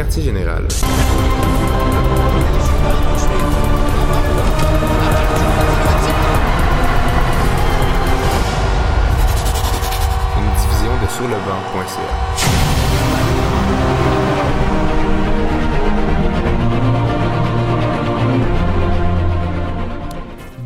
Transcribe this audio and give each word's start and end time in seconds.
quartier 0.00 0.22
général. 0.22 0.66
Une 10.38 10.50
division 10.58 10.92
de 11.02 11.08
surlebanc.ca. 11.10 12.29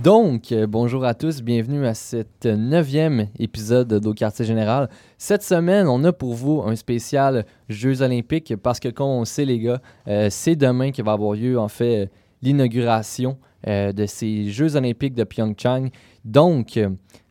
Donc, 0.05 0.52
euh, 0.52 0.66
bonjour 0.66 1.02
à 1.07 1.14
tous, 1.14 1.41
bienvenue 1.41 1.86
à 1.86 1.95
cet 1.95 2.45
neuvième 2.45 3.29
épisode 3.39 3.89
d'Au 4.00 4.12
Quartier 4.12 4.45
Général. 4.45 4.91
Cette 5.16 5.43
semaine, 5.43 5.89
on 5.89 6.04
a 6.04 6.12
pour 6.12 6.34
vous 6.34 6.62
un 6.62 6.77
spécial 6.77 7.46
Jeux 7.71 8.03
Olympiques 8.03 8.54
parce 8.63 8.80
que, 8.80 8.90
comme 8.90 9.07
on 9.07 9.21
le 9.21 9.25
sait, 9.25 9.46
les 9.46 9.58
gars, 9.58 9.80
euh, 10.07 10.29
c'est 10.29 10.57
demain 10.57 10.90
qu'il 10.90 11.04
va 11.04 11.13
avoir 11.13 11.32
lieu, 11.32 11.58
en 11.58 11.68
fait, 11.68 12.03
euh, 12.03 12.07
l'inauguration 12.43 13.39
euh, 13.67 13.93
de 13.93 14.04
ces 14.04 14.50
Jeux 14.50 14.77
Olympiques 14.77 15.14
de 15.14 15.25
Pyeongchang. 15.25 15.89
Donc, 16.22 16.77
euh, 16.77 16.91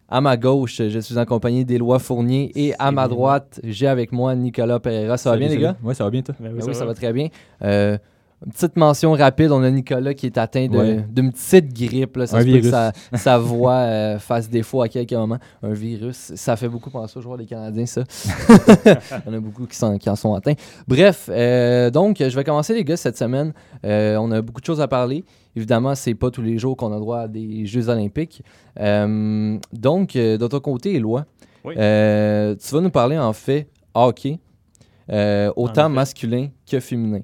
à 0.09 0.19
ma 0.19 0.35
gauche, 0.35 0.81
je 0.81 0.99
suis 0.99 1.19
en 1.19 1.25
compagnie 1.25 1.65
d'Éloi 1.65 1.99
Fournier 1.99 2.51
et 2.55 2.73
à 2.79 2.91
ma 2.91 3.07
droite, 3.07 3.59
j'ai 3.63 3.85
avec 3.85 4.11
moi 4.11 4.33
Nicolas 4.33 4.79
Pereira. 4.79 5.17
Ça 5.17 5.29
va 5.29 5.37
bien, 5.37 5.47
les 5.47 5.59
gars? 5.59 5.77
Oui, 5.83 5.93
ça 5.93 6.05
va 6.05 6.09
bien, 6.09 6.23
toi? 6.23 6.33
Ben 6.39 6.51
oui, 6.51 6.73
ça 6.73 6.85
va 6.85 6.95
très 6.95 7.13
bien. 7.13 7.27
Une 8.45 8.51
petite 8.51 8.75
mention 8.75 9.13
rapide, 9.13 9.51
on 9.51 9.63
a 9.63 9.69
Nicolas 9.71 10.13
qui 10.13 10.25
est 10.25 10.37
atteint 10.37 10.67
de- 10.67 10.77
Ouais. 10.77 11.05
d'une 11.09 11.31
petite 11.31 11.73
grippe. 11.73 12.17
Là. 12.17 12.27
Ça 12.27 12.37
Un 12.37 12.41
se 12.41 12.45
peut 12.45 12.51
que 12.51 12.57
virus. 12.57 12.71
sa, 12.71 12.91
sa 13.17 13.37
voix 13.37 13.73
euh, 13.75 14.19
fasse 14.19 14.49
défaut 14.49 14.81
à 14.81 14.89
quelques 14.89 15.13
moments. 15.13 15.37
Un 15.61 15.71
virus, 15.73 16.33
ça 16.35 16.55
fait 16.57 16.67
beaucoup 16.67 16.89
penser 16.89 17.17
aux 17.17 17.21
joueurs 17.21 17.37
des 17.37 17.45
Canadiens, 17.45 17.85
ça. 17.85 18.03
Il 18.85 18.97
y 19.27 19.29
en 19.29 19.33
a 19.33 19.39
beaucoup 19.39 19.65
qui, 19.65 19.77
sont- 19.77 19.97
qui 19.97 20.09
en 20.09 20.15
sont 20.17 20.33
atteints. 20.33 20.55
Bref, 20.87 21.29
euh, 21.31 21.89
donc, 21.89 22.17
je 22.19 22.35
vais 22.35 22.43
commencer, 22.43 22.73
les 22.73 22.83
gars, 22.83 22.97
cette 22.97 23.17
semaine. 23.17 23.53
Euh, 23.85 24.17
on 24.17 24.29
a 24.31 24.41
beaucoup 24.41 24.59
de 24.61 24.65
choses 24.65 24.81
à 24.81 24.87
parler. 24.89 25.23
Évidemment, 25.55 25.95
c'est 25.95 26.15
pas 26.15 26.29
tous 26.31 26.41
les 26.41 26.57
jours 26.57 26.75
qu'on 26.75 26.91
a 26.93 26.99
droit 26.99 27.19
à 27.19 27.27
des 27.27 27.65
Jeux 27.65 27.87
olympiques. 27.87 28.41
Euh, 28.79 29.57
donc, 29.71 30.13
de 30.15 30.47
ton 30.47 30.59
côté, 30.59 30.95
Éloi, 30.95 31.25
Oui. 31.63 31.75
euh, 31.77 32.55
tu 32.55 32.73
vas 32.75 32.81
nous 32.81 32.89
parler, 32.89 33.17
en 33.17 33.31
fait, 33.33 33.67
hockey, 33.93 34.39
euh, 35.11 35.51
autant 35.55 35.87
masculin 35.89 36.47
que 36.69 36.79
féminin. 36.79 37.21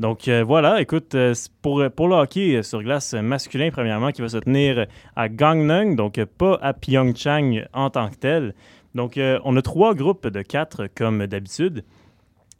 Donc 0.00 0.28
euh, 0.28 0.44
voilà, 0.44 0.80
écoute, 0.80 1.16
euh, 1.16 1.34
pour, 1.60 1.82
pour 1.90 2.06
le 2.06 2.14
hockey 2.14 2.56
euh, 2.56 2.62
sur 2.62 2.82
glace 2.82 3.14
masculin, 3.14 3.70
premièrement, 3.72 4.12
qui 4.12 4.22
va 4.22 4.28
se 4.28 4.38
tenir 4.38 4.86
à 5.16 5.28
Gangneung, 5.28 5.96
donc 5.96 6.24
pas 6.24 6.56
à 6.62 6.72
Pyeongchang 6.72 7.64
en 7.72 7.90
tant 7.90 8.08
que 8.08 8.16
tel. 8.16 8.54
Donc 8.94 9.20
on 9.44 9.56
a 9.56 9.62
trois 9.62 9.94
groupes 9.94 10.26
de 10.26 10.42
quatre 10.42 10.88
comme 10.96 11.26
d'habitude. 11.26 11.84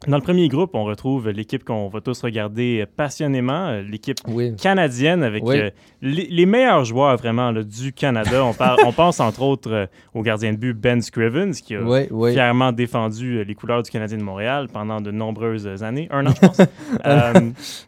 Dans 0.07 0.15
le 0.15 0.23
premier 0.23 0.47
groupe, 0.47 0.75
on 0.75 0.85
retrouve 0.85 1.29
l'équipe 1.29 1.65
qu'on 1.65 1.89
va 1.89 1.99
tous 1.99 2.21
regarder 2.23 2.85
passionnément, 2.95 3.67
euh, 3.67 3.81
l'équipe 3.81 4.17
Oui. 4.29 4.55
canadienne 4.55 5.23
avec 5.23 5.43
Oui. 5.45 5.59
euh, 5.59 5.69
les, 6.01 6.25
les 6.27 6.45
meilleurs 6.45 6.85
joueurs 6.85 7.17
vraiment 7.17 7.51
là, 7.51 7.63
du 7.63 7.91
Canada. 7.91 8.45
On, 8.45 8.53
parle- 8.53 8.79
on 8.85 8.93
pense 8.93 9.19
entre 9.19 9.41
autres 9.41 9.71
euh, 9.73 9.85
au 10.13 10.21
gardien 10.21 10.53
de 10.53 10.57
but 10.57 10.73
Ben 10.73 11.01
Scrivens 11.01 11.51
qui 11.51 11.75
a 11.75 11.81
Oui, 11.81 12.31
fièrement 12.31 12.71
défendu 12.71 13.43
les 13.43 13.55
couleurs 13.55 13.83
du 13.83 13.91
Canadien 13.91 14.17
de 14.17 14.23
Montréal 14.23 14.67
pendant 14.71 15.01
de 15.01 15.11
nombreuses 15.11 15.67
années, 15.83 16.07
un 16.11 16.25
an 16.27 16.31
je 16.33 16.47
pense, 16.47 16.61
Euh, 17.05 17.33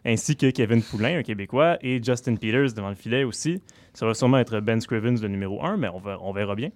ainsi 0.04 0.36
que 0.36 0.50
Kevin 0.50 0.82
Poulain, 0.82 1.18
un 1.18 1.22
Québécois, 1.22 1.78
et 1.80 2.02
Justin 2.02 2.34
Peters 2.36 2.74
devant 2.74 2.90
le 2.90 2.94
filet 2.94 3.24
aussi. 3.24 3.62
Ça 3.94 4.04
va 4.06 4.12
sûrement 4.12 4.38
être 4.38 4.60
Ben 4.60 4.80
Scrivens 4.82 5.16
le 5.22 5.28
numéro 5.28 5.64
un, 5.64 5.78
mais 5.78 5.88
on, 5.88 5.98
va- 5.98 6.18
on 6.22 6.32
verra 6.32 6.54
bien. 6.54 6.68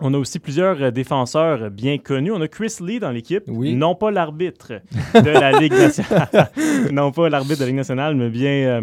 On 0.00 0.12
a 0.14 0.18
aussi 0.18 0.38
plusieurs 0.38 0.82
euh, 0.82 0.90
défenseurs 0.90 1.70
bien 1.70 1.98
connus. 1.98 2.32
On 2.32 2.40
a 2.40 2.48
Chris 2.48 2.76
Lee 2.80 2.98
dans 3.00 3.10
l'équipe, 3.10 3.44
Oui. 3.48 3.74
non 3.74 3.94
pas 3.94 4.10
l'arbitre 4.10 4.72
de 5.14 5.30
la 5.30 5.52
Ligue 5.58 5.72
nationale, 5.72 6.50
non 6.92 7.12
pas 7.12 7.28
l'arbitre 7.28 7.56
de 7.56 7.60
la 7.60 7.66
Ligue 7.66 7.76
nationale, 7.76 8.14
mais 8.14 8.28
bien 8.28 8.50
euh, 8.50 8.80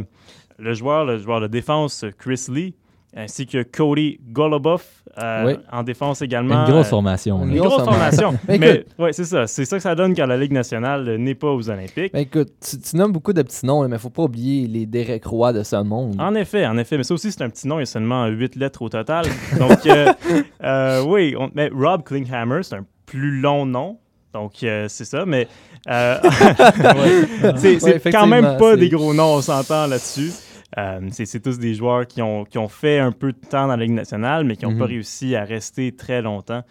le 0.59 0.73
joueur, 0.73 1.05
le 1.05 1.17
joueur 1.19 1.41
de 1.41 1.47
défense 1.47 2.05
Chris 2.17 2.45
Lee, 2.49 2.75
ainsi 3.15 3.45
que 3.45 3.61
Cody 3.63 4.19
Goloboff 4.31 5.03
euh, 5.19 5.43
Oui. 5.45 5.53
en 5.71 5.83
défense 5.83 6.21
également. 6.23 6.65
Une 6.65 6.71
grosse 6.71 6.87
euh, 6.87 6.89
formation. 6.89 7.43
une 7.43 7.51
une 7.51 7.57
grosse 7.59 7.73
grosse 7.73 7.83
formation. 7.85 8.33
Mais 8.47 8.57
Mais 8.57 8.85
ouais, 8.97 9.13
c'est 9.13 9.25
ça. 9.25 9.45
C'est 9.45 9.65
ça 9.65 9.77
que 9.77 9.83
ça 9.83 9.93
donne 9.93 10.15
quand 10.15 10.25
la 10.25 10.37
Ligue 10.37 10.51
nationale 10.53 11.07
euh, 11.07 11.17
n'est 11.17 11.35
pas 11.35 11.51
aux 11.51 11.69
Olympiques. 11.69 12.11
Ben, 12.13 12.19
écoute, 12.21 12.49
tu, 12.67 12.79
tu 12.79 12.95
nommes 12.97 13.11
beaucoup 13.11 13.33
de 13.33 13.41
petits 13.43 13.65
noms, 13.65 13.83
là, 13.83 13.87
mais 13.87 13.99
faut 13.99 14.09
pas 14.09 14.23
oublier 14.23 14.67
les 14.67 14.85
Derek 14.87 15.25
Roy 15.25 15.53
de 15.53 15.61
ce 15.63 15.75
monde. 15.83 16.15
En 16.19 16.33
effet, 16.33 16.65
en 16.65 16.77
effet. 16.77 16.97
Mais 16.97 17.03
ça 17.03 17.13
aussi, 17.13 17.31
c'est 17.31 17.43
un 17.43 17.49
petit 17.49 17.67
nom. 17.67 17.77
Il 17.77 17.81
y 17.81 17.83
a 17.83 17.85
seulement 17.85 18.25
huit 18.27 18.55
lettres 18.55 18.81
au 18.81 18.89
total. 18.89 19.25
Donc, 19.59 19.85
euh, 19.85 20.11
euh, 20.63 21.03
oui. 21.05 21.35
on- 21.37 21.51
mais 21.53 21.69
Rob 21.73 22.03
Klinghammer, 22.03 22.61
c'est 22.63 22.75
un 22.75 22.85
plus 23.05 23.39
long 23.39 23.65
nom. 23.67 23.99
Donc, 24.33 24.53
euh, 24.63 24.87
c'est 24.89 25.05
ça. 25.05 25.25
Mais 25.27 25.47
euh, 25.87 26.17
ouais. 26.23 27.53
c'est 27.57 27.83
Ouais, 27.83 28.01
quand 28.11 28.25
même 28.25 28.57
pas 28.57 28.75
des 28.75 28.89
gros 28.89 29.13
noms, 29.13 29.35
on 29.35 29.41
s'entend 29.41 29.85
là-dessus. 29.85 30.31
Euh, 30.77 30.99
c'est 31.11 31.39
tous 31.41 31.59
des 31.59 31.75
joueurs 31.75 32.07
qui 32.07 32.21
ont, 32.21 32.45
qui 32.45 32.57
ont 32.57 32.67
fait 32.67 32.99
un 32.99 33.11
peu 33.11 33.31
de 33.31 33.37
temps 33.37 33.67
dans 33.67 33.75
la 33.75 33.83
Ligue 33.83 33.91
nationale, 33.93 34.43
mais 34.43 34.55
qui 34.55 34.65
n'ont 34.65 34.71
Mhm. 34.71 34.79
pas 34.79 34.85
réussi 34.85 35.35
à 35.35 35.43
rester 35.43 35.91
très 35.95 36.21
longtemps. 36.21 36.63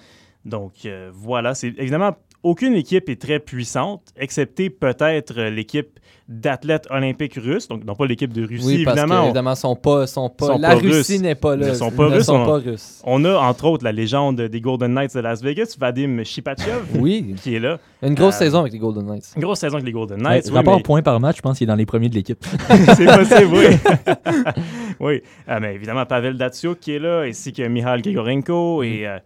Donc, 0.44 0.86
euh, 0.86 1.10
voilà. 1.12 1.54
C'est 1.54 1.68
évidemment, 1.78 2.16
aucune 2.42 2.74
équipe 2.74 3.08
est 3.08 3.20
très 3.20 3.38
puissante, 3.38 4.02
excepté 4.16 4.68
peut-être 4.70 5.40
l'équipe 5.42 5.98
d'athlètes 6.28 6.86
olympiques 6.90 7.34
russes. 7.34 7.68
Donc, 7.68 7.84
non 7.84 7.94
pas 7.94 8.06
l'équipe 8.06 8.32
de 8.32 8.46
Russie, 8.46 8.64
oui, 8.66 8.84
parce 8.84 8.96
évidemment. 8.96 9.14
que, 9.16 9.20
on- 9.20 9.24
évidemment, 9.26 9.54
sont 9.54 9.76
pas, 9.76 10.06
sont 10.06 10.30
pas, 10.30 10.46
Sont 10.46 10.58
la 10.58 10.68
pas 10.70 10.74
Russie 10.76 11.18
n'est 11.20 11.34
pas 11.34 11.56
là. 11.56 11.68
Ils 11.68 11.74
sont 11.76 11.90
pas 11.90 12.08
ne 12.08 12.14
russes, 12.14 12.26
sont 12.26 12.36
on- 12.36 12.46
pas 12.46 12.58
russes. 12.58 13.02
On 13.04 13.24
a 13.24 13.34
entre 13.36 13.66
autres 13.66 13.84
la 13.84 13.92
légende 13.92 14.40
des 14.40 14.60
Golden 14.60 14.94
Knights 14.94 15.14
de 15.14 15.20
Las 15.20 15.42
Vegas, 15.42 15.76
Vadim 15.78 16.22
Shipachev, 16.24 16.84
Oui, 16.98 17.34
qui 17.42 17.54
est 17.56 17.58
là. 17.60 17.78
une 18.02 18.14
grosse 18.14 18.36
Euh, 18.36 18.38
saison 18.38 18.60
avec 18.60 18.72
les 18.72 18.78
Golden 18.78 19.04
Knights. 19.06 19.32
Une 19.36 19.42
grosse 19.42 19.58
saison 19.58 19.74
avec 19.74 19.86
les 19.86 19.92
Golden 19.92 20.18
Ouais, 20.18 20.22
Knights. 20.22 20.46
oui, 20.48 20.54
rapport 20.54 20.76
mais 20.76 20.82
point 20.82 21.02
par 21.02 21.20
match, 21.20 21.36
je 21.36 21.42
pense 21.42 21.58
qu'il 21.58 21.66
est 21.66 21.68
dans 21.68 21.74
les 21.76 21.86
premiers 21.86 22.08
de 22.08 22.14
l'équipe. 22.14 22.42
c'est 22.96 23.04
possible, 23.06 23.52
oui. 23.54 23.76
oui. 25.00 25.22
Euh, 25.48 25.58
mais 25.60 25.74
évidemment, 25.74 26.06
Pavel 26.06 26.36
Datsuk 26.36 26.78
qui 26.80 26.92
est 26.92 26.98
là, 26.98 27.22
ainsi 27.22 27.52
que 27.52 27.66
Mihail 27.66 28.00
Grigorenko 28.00 28.82
et 28.82 29.06
euh, 29.06 29.18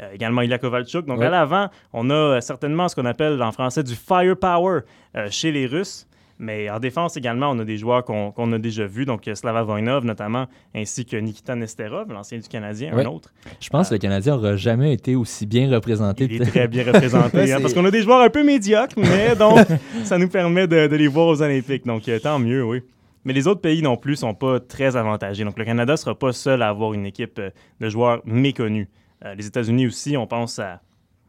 euh, 0.00 0.10
également 0.14 0.42
Ilya 0.42 0.58
Kovalchuk. 0.58 1.06
Donc 1.06 1.18
Ouais. 1.18 1.26
à 1.26 1.30
l'avant, 1.30 1.68
on 1.92 2.08
a 2.10 2.14
euh, 2.14 2.40
certainement 2.40 2.88
ce 2.88 2.94
qu'on 2.96 3.04
appelle 3.04 3.42
en 3.42 3.52
français 3.52 3.82
du 3.82 3.94
firepower 3.94 4.80
euh, 5.16 5.28
chez 5.30 5.52
les 5.52 5.66
Russes. 5.66 6.06
Mais 6.38 6.68
en 6.70 6.80
défense 6.80 7.16
également, 7.16 7.50
on 7.50 7.58
a 7.60 7.64
des 7.64 7.76
joueurs 7.76 8.04
qu'on 8.04 8.52
a 8.52 8.58
déjà 8.58 8.84
vus, 8.84 9.04
donc 9.04 9.28
euh, 9.28 9.34
Slava 9.36 9.62
Voinov 9.62 10.04
notamment, 10.04 10.46
ainsi 10.74 11.04
que 11.04 11.16
Nikita 11.16 11.54
Nesterov, 11.54 12.10
l'ancien 12.10 12.38
du 12.38 12.48
Canadien, 12.48 12.92
un 12.96 13.04
autre. 13.04 13.32
Je 13.60 13.68
pense 13.68 13.90
que 13.90 13.94
le 13.94 13.98
Canadien 14.00 14.34
n'aura 14.34 14.56
jamais 14.56 14.92
été 14.92 15.14
aussi 15.14 15.46
bien 15.46 15.70
représenté. 15.70 16.24
Il 16.28 16.42
est 16.42 16.46
très 16.46 16.66
bien 16.66 16.82
représenté, 16.92 17.52
hein, 17.52 17.58
parce 17.60 17.74
qu'on 17.74 17.84
a 17.84 17.92
des 17.92 18.02
joueurs 18.02 18.22
un 18.22 18.30
peu 18.30 18.42
médiocres, 18.42 18.94
mais 18.96 19.36
donc 19.38 19.58
ça 20.02 20.18
nous 20.18 20.28
permet 20.28 20.66
de, 20.66 20.88
de 20.88 20.96
les 20.96 21.06
voir 21.06 21.28
aux 21.28 21.42
Olympiques. 21.42 21.86
Donc 21.86 22.10
tant 22.22 22.40
mieux, 22.40 22.64
oui. 22.64 22.82
Mais 23.24 23.34
les 23.34 23.46
autres 23.46 23.60
pays 23.60 23.82
non 23.82 23.96
plus 23.96 24.16
sont 24.16 24.34
pas 24.34 24.58
très 24.58 24.96
avantagés. 24.96 25.44
Donc 25.44 25.56
le 25.56 25.64
Canada 25.64 25.96
sera 25.96 26.16
pas 26.18 26.32
seul 26.32 26.60
à 26.62 26.70
avoir 26.70 26.92
une 26.92 27.06
équipe 27.06 27.40
de 27.80 27.88
joueurs 27.88 28.20
méconnus. 28.24 28.88
Euh, 29.24 29.34
les 29.34 29.46
États-Unis 29.46 29.86
aussi, 29.86 30.16
on 30.16 30.26
pense 30.26 30.58
à 30.58 30.80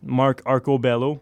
Mark 0.02 0.42
Arcobello, 0.46 1.20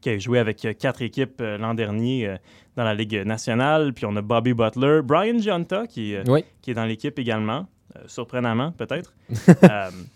qui 0.00 0.10
a 0.10 0.18
joué 0.18 0.38
avec 0.38 0.64
euh, 0.64 0.72
quatre 0.74 1.02
équipes 1.02 1.40
euh, 1.40 1.58
l'an 1.58 1.74
dernier 1.74 2.36
dans 2.76 2.84
la 2.84 2.94
Ligue 2.94 3.22
nationale. 3.24 3.92
Puis 3.92 4.04
on 4.06 4.14
a 4.16 4.22
Bobby 4.22 4.52
Butler, 4.54 5.00
Brian 5.02 5.38
Giunta, 5.38 5.86
qui, 5.86 6.14
Oui. 6.26 6.44
qui 6.60 6.70
est 6.70 6.74
dans 6.74 6.84
l'équipe 6.84 7.18
également, 7.18 7.66
surprenamment 8.06 8.72
peut-être. 8.72 9.14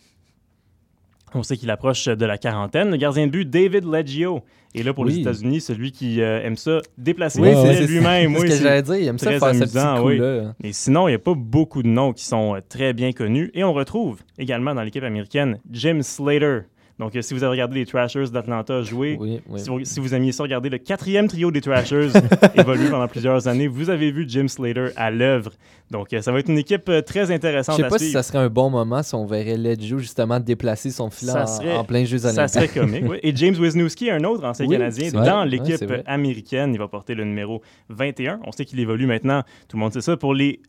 On 1.34 1.42
sait 1.42 1.56
qu'il 1.56 1.70
approche 1.70 2.06
de 2.06 2.26
la 2.26 2.38
quarantaine. 2.38 2.90
Le 2.90 2.96
gardien 2.96 3.26
de 3.26 3.32
but, 3.32 3.48
David 3.48 3.84
Leggio, 3.84 4.40
est 4.74 4.82
là 4.82 4.92
pour 4.92 5.04
les. 5.04 5.18
États-Unis, 5.20 5.60
celui 5.60 5.92
qui 5.92 6.20
euh, 6.20 6.42
aime 6.42 6.56
ça 6.56 6.80
déplacer 6.98 7.40
Oui, 7.40 7.50
c'est- 7.54 7.86
lui-même. 7.86 8.32
C'est 8.32 8.36
ce 8.38 8.42
Oui, 8.42 8.48
que 8.48 8.54
c'est- 8.54 8.62
j'allais 8.62 8.82
dire. 8.82 8.96
Il 8.96 9.06
aime 9.06 9.18
ça 9.18 9.30
faire 9.30 9.40
ce 9.40 9.44
amusant, 9.46 9.94
petit 9.96 10.02
coup-là. 10.16 10.54
Et 10.62 10.72
sinon, 10.72 11.08
il 11.08 11.12
n'y 11.12 11.16
a 11.16 11.18
pas 11.20 11.34
beaucoup 11.34 11.82
de 11.82 11.88
noms 11.88 12.12
qui 12.12 12.24
sont 12.24 12.56
euh, 12.56 12.60
très 12.68 12.92
bien 12.92 13.12
connus. 13.12 13.50
Et 13.54 13.64
on 13.64 13.72
retrouve 13.72 14.20
également 14.38 14.74
dans 14.74 14.82
l'équipe 14.82 15.02
américaine 15.04 15.58
Jim 15.70 16.00
Slater. 16.02 16.60
Donc, 17.00 17.16
euh, 17.16 17.22
si 17.22 17.34
vous 17.34 17.42
avez 17.42 17.50
regardé 17.52 17.76
les 17.80 17.86
Trashers 17.86 18.28
d'Atlanta 18.30 18.82
jouer, 18.82 19.16
Oui, 19.18 19.40
oui. 19.48 19.58
si, 19.58 19.68
vous, 19.70 19.84
si 19.84 19.98
vous 20.00 20.14
aimiez 20.14 20.32
ça 20.32 20.42
regarder 20.44 20.68
le 20.68 20.78
quatrième 20.78 21.26
trio 21.28 21.50
des 21.50 21.60
Trashers 21.62 22.10
évoluer 22.54 22.88
pendant 22.90 23.08
plusieurs 23.08 23.48
années, 23.48 23.66
vous 23.68 23.90
avez 23.90 24.12
vu 24.12 24.26
Jim 24.28 24.46
Slater 24.46 24.88
à 24.96 25.10
l'œuvre. 25.10 25.50
Donc, 25.90 26.12
euh, 26.12 26.20
ça 26.20 26.30
va 26.30 26.38
être 26.40 26.48
une 26.50 26.58
équipe 26.58 26.88
euh, 26.90 27.00
très 27.00 27.26
Je 27.26 27.32
intéressante 27.32 27.76
sais 27.76 27.88
pas 27.88 27.98
si 27.98 28.12
ça 28.12 28.22
serait 28.22 28.38
un 28.38 28.48
bon 28.50 28.68
moment 28.70 29.02
si 29.02 29.14
on 29.14 29.24
verrait 29.26 29.56
Ledjo 29.56 29.98
justement 29.98 30.38
déplacer 30.38 30.90
son 30.90 31.08
filet 31.10 31.32
Ça 31.32 31.42
en, 31.44 31.46
serait- 31.46 31.76
en 31.76 31.84
plein 31.84 32.04
Jeux 32.04 32.18
Ça 32.18 32.28
olympiques. 32.32 32.52
serait 32.54 32.68
comique. 32.68 33.04
oui. 33.08 33.18
Et 33.22 33.34
James 33.34 33.54
Wisniewski, 33.58 34.10
un 34.10 34.22
autre 34.24 34.44
ancien 34.44 34.68
Canadien, 34.68 35.10
dans 35.10 35.44
l'équipe 35.44 35.82
américaine. 36.06 36.72
Il 36.74 36.78
va 36.78 36.86
porter 36.88 37.14
le 37.14 37.24
numéro 37.24 37.62
21. 37.88 38.40
On 38.46 38.52
sait 38.52 38.66
qu'il 38.66 38.78
évolue 38.78 39.06
maintenant, 39.06 39.42
tout 39.68 39.76
le 39.78 39.80
monde 39.80 39.92
sait 39.94 40.02
ça, 40.02 40.16
pour 40.18 40.34
les 40.34 40.60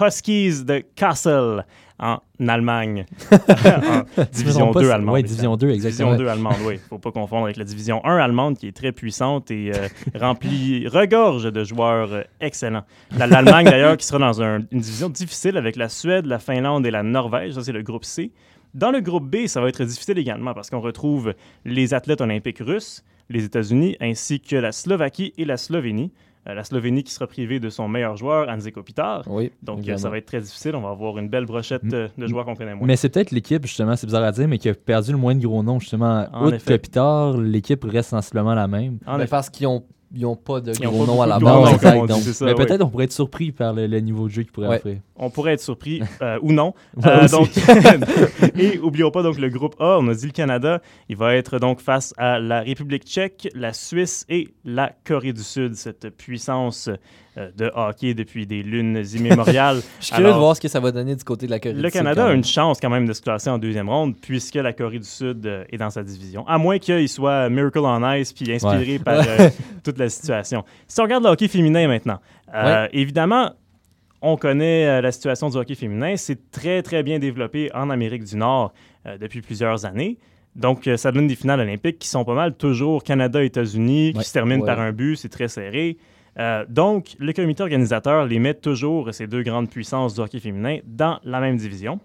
Huskies 0.00 0.64
de 0.64 0.82
Kassel 0.96 1.64
en 1.98 2.18
Allemagne. 2.46 3.06
En 4.18 4.24
division 4.32 4.70
2 4.72 4.90
allemande. 4.90 5.14
Oui, 5.14 5.22
Division 5.22 5.56
2, 5.56 5.70
exactement. 5.70 6.10
Division 6.12 6.24
2 6.24 6.28
allemande, 6.30 6.56
oui. 6.64 6.74
Il 6.74 6.76
ne 6.76 6.88
faut 6.88 6.98
pas 6.98 7.10
confondre 7.12 7.44
avec 7.44 7.56
la 7.56 7.64
Division 7.64 8.04
1 8.04 8.16
allemande 8.16 8.56
qui 8.58 8.68
est 8.68 8.72
très 8.76 8.92
puissante 8.92 9.50
et 9.50 9.72
euh, 9.74 9.88
remplie, 10.14 10.86
regorge 10.88 11.44
de 11.52 11.64
joueurs 11.64 12.12
euh, 12.12 12.22
excellents. 12.40 12.84
La- 13.16 13.26
L'Allemagne, 13.26 13.66
d'ailleurs, 13.66 13.96
qui 13.96 14.06
sera 14.06 14.18
dans 14.18 14.42
un- 14.42 14.60
une 14.70 14.80
division 14.80 15.08
difficile 15.08 15.56
avec 15.56 15.76
la 15.76 15.88
Suède, 15.88 16.26
la 16.26 16.38
Finlande 16.38 16.86
et 16.86 16.90
la 16.90 17.02
Norvège. 17.02 17.54
Ça, 17.54 17.62
c'est 17.64 17.72
le 17.72 17.82
groupe 17.82 18.04
C. 18.04 18.32
Dans 18.74 18.90
le 18.90 19.00
groupe 19.00 19.28
B, 19.28 19.46
ça 19.46 19.60
va 19.60 19.68
être 19.68 19.82
difficile 19.84 20.18
également 20.18 20.54
parce 20.54 20.70
qu'on 20.70 20.80
retrouve 20.80 21.34
les 21.64 21.94
athlètes 21.94 22.20
olympiques 22.20 22.58
russes, 22.60 23.02
les 23.30 23.44
États-Unis, 23.44 23.96
ainsi 24.00 24.40
que 24.40 24.56
la 24.56 24.72
Slovaquie 24.72 25.32
et 25.38 25.44
la 25.44 25.56
Slovénie. 25.56 26.12
Euh, 26.48 26.54
la 26.54 26.64
Slovénie 26.64 27.02
qui 27.02 27.12
sera 27.12 27.26
privée 27.26 27.60
de 27.60 27.68
son 27.68 27.88
meilleur 27.88 28.16
joueur, 28.16 28.48
Anze 28.48 28.70
Kopitar. 28.70 29.22
Oui. 29.26 29.50
Donc, 29.62 29.76
euh, 29.76 29.78
évidemment. 29.80 29.98
ça 29.98 30.10
va 30.10 30.18
être 30.18 30.26
très 30.26 30.40
difficile. 30.40 30.74
On 30.76 30.80
va 30.82 30.90
avoir 30.90 31.18
une 31.18 31.28
belle 31.28 31.46
brochette 31.46 31.82
euh, 31.92 32.08
de 32.16 32.26
joueurs 32.26 32.44
contre 32.44 32.62
les 32.64 32.74
moins. 32.74 32.86
Mais 32.86 32.96
c'est 32.96 33.08
peut-être 33.08 33.30
l'équipe, 33.32 33.66
justement, 33.66 33.96
c'est 33.96 34.06
bizarre 34.06 34.22
à 34.24 34.32
dire, 34.32 34.46
mais 34.48 34.58
qui 34.58 34.68
a 34.68 34.74
perdu 34.74 35.12
le 35.12 35.18
moins 35.18 35.34
de 35.34 35.46
gros 35.46 35.62
noms, 35.62 35.78
justement. 35.80 36.26
En 36.32 36.46
Outre. 36.46 36.64
Kopitar, 36.64 37.36
l'équipe 37.36 37.84
reste 37.84 38.10
sensiblement 38.10 38.54
la 38.54 38.68
même. 38.68 38.98
En 39.06 39.16
Mais 39.18 39.24
effet. 39.24 39.30
parce 39.30 39.50
qu'ils 39.50 39.66
ont, 39.66 39.84
ils 40.14 40.24
ont 40.24 40.36
pas 40.36 40.60
de 40.60 40.72
gros 40.72 41.04
pas 41.04 41.12
noms 41.12 41.22
à 41.22 41.26
la 41.26 41.38
base. 41.38 41.80
donc- 42.06 42.22
mais 42.40 42.52
oui. 42.52 42.54
peut-être 42.54 42.82
on 42.82 42.88
pourrait 42.88 43.04
être 43.04 43.12
surpris 43.12 43.52
par 43.52 43.74
le, 43.74 43.86
le 43.86 44.00
niveau 44.00 44.26
de 44.28 44.32
jeu 44.32 44.42
qu'il 44.42 44.52
pourrait 44.52 44.68
Ouais. 44.68 44.76
offrir. 44.76 44.98
On 45.18 45.30
pourrait 45.30 45.54
être 45.54 45.60
surpris 45.60 46.02
euh, 46.22 46.38
ou 46.42 46.52
non. 46.52 46.74
Euh, 47.04 47.28
donc, 47.28 47.50
et 48.56 48.78
oublions 48.78 49.10
pas 49.10 49.22
donc 49.22 49.38
le 49.38 49.48
groupe 49.48 49.76
A, 49.80 49.98
on 49.98 50.08
a 50.08 50.14
dit 50.14 50.26
le 50.26 50.32
Canada, 50.32 50.80
il 51.08 51.16
va 51.16 51.34
être 51.34 51.58
donc 51.58 51.80
face 51.80 52.14
à 52.16 52.38
la 52.38 52.60
République 52.60 53.04
tchèque, 53.04 53.48
la 53.54 53.72
Suisse 53.72 54.24
et 54.28 54.48
la 54.64 54.92
Corée 55.04 55.32
du 55.32 55.42
Sud, 55.42 55.74
cette 55.74 56.10
puissance 56.10 56.88
euh, 57.36 57.50
de 57.56 57.70
hockey 57.74 58.14
depuis 58.14 58.46
des 58.46 58.62
lunes 58.62 59.02
immémoriales. 59.14 59.80
Je 60.00 60.06
suis 60.06 60.14
curieux 60.14 60.32
de 60.32 60.38
voir 60.38 60.56
ce 60.56 60.60
que 60.60 60.68
ça 60.68 60.80
va 60.80 60.92
donner 60.92 61.16
du 61.16 61.24
côté 61.24 61.46
de 61.46 61.50
la 61.50 61.58
Corée 61.58 61.74
Le 61.74 61.82
du 61.82 61.88
Sud, 61.88 61.92
Canada 61.92 62.22
quand 62.22 62.30
a 62.30 62.34
une 62.34 62.44
chance 62.44 62.78
quand 62.80 62.90
même 62.90 63.06
de 63.06 63.12
se 63.12 63.22
classer 63.22 63.50
en 63.50 63.58
deuxième 63.58 63.88
ronde 63.88 64.14
puisque 64.20 64.54
la 64.54 64.72
Corée 64.72 64.98
du 64.98 65.08
Sud 65.08 65.46
est 65.70 65.76
dans 65.76 65.90
sa 65.90 66.02
division. 66.02 66.46
À 66.46 66.58
moins 66.58 66.78
qu'il 66.78 67.08
soit 67.08 67.48
Miracle 67.48 67.80
on 67.80 68.12
Ice 68.14 68.32
puis 68.32 68.52
inspiré 68.52 68.98
par 68.98 69.24
toute 69.84 69.98
la 69.98 70.08
situation. 70.08 70.64
Si 70.86 71.00
on 71.00 71.04
regarde 71.04 71.24
le 71.24 71.30
hockey 71.30 71.48
féminin 71.48 71.88
maintenant, 71.88 72.20
évidemment, 72.92 73.52
on 74.22 74.36
connaît 74.36 74.86
euh, 74.86 75.00
la 75.00 75.12
situation 75.12 75.48
du 75.48 75.56
hockey 75.56 75.74
féminin. 75.74 76.16
C'est 76.16 76.50
très, 76.50 76.82
très 76.82 77.02
bien 77.02 77.18
développé 77.18 77.70
en 77.74 77.90
Amérique 77.90 78.24
du 78.24 78.36
Nord 78.36 78.72
euh, 79.06 79.16
depuis 79.18 79.40
plusieurs 79.42 79.84
années. 79.84 80.18
Donc, 80.56 80.86
euh, 80.88 80.96
ça 80.96 81.12
donne 81.12 81.26
des 81.28 81.36
finales 81.36 81.60
olympiques 81.60 81.98
qui 81.98 82.08
sont 82.08 82.24
pas 82.24 82.34
mal 82.34 82.54
toujours 82.56 83.04
Canada-États-Unis, 83.04 84.12
Ouais. 84.14 84.22
qui 84.22 84.28
se 84.28 84.32
terminent 84.32 84.60
Ouais. 84.60 84.66
par 84.66 84.80
un 84.80 84.92
but, 84.92 85.16
c'est 85.16 85.28
très 85.28 85.48
serré. 85.48 85.98
Euh, 86.38 86.64
donc, 86.68 87.14
le 87.18 87.32
comité 87.32 87.62
organisateur 87.62 88.26
les 88.26 88.38
met 88.38 88.54
toujours, 88.54 89.12
ces 89.12 89.26
deux 89.26 89.42
grandes 89.42 89.68
puissances 89.70 90.14
du 90.14 90.20
hockey 90.20 90.40
féminin, 90.40 90.78
dans 90.84 91.18
la 91.24 91.40
même 91.40 91.56
division. 91.56 92.00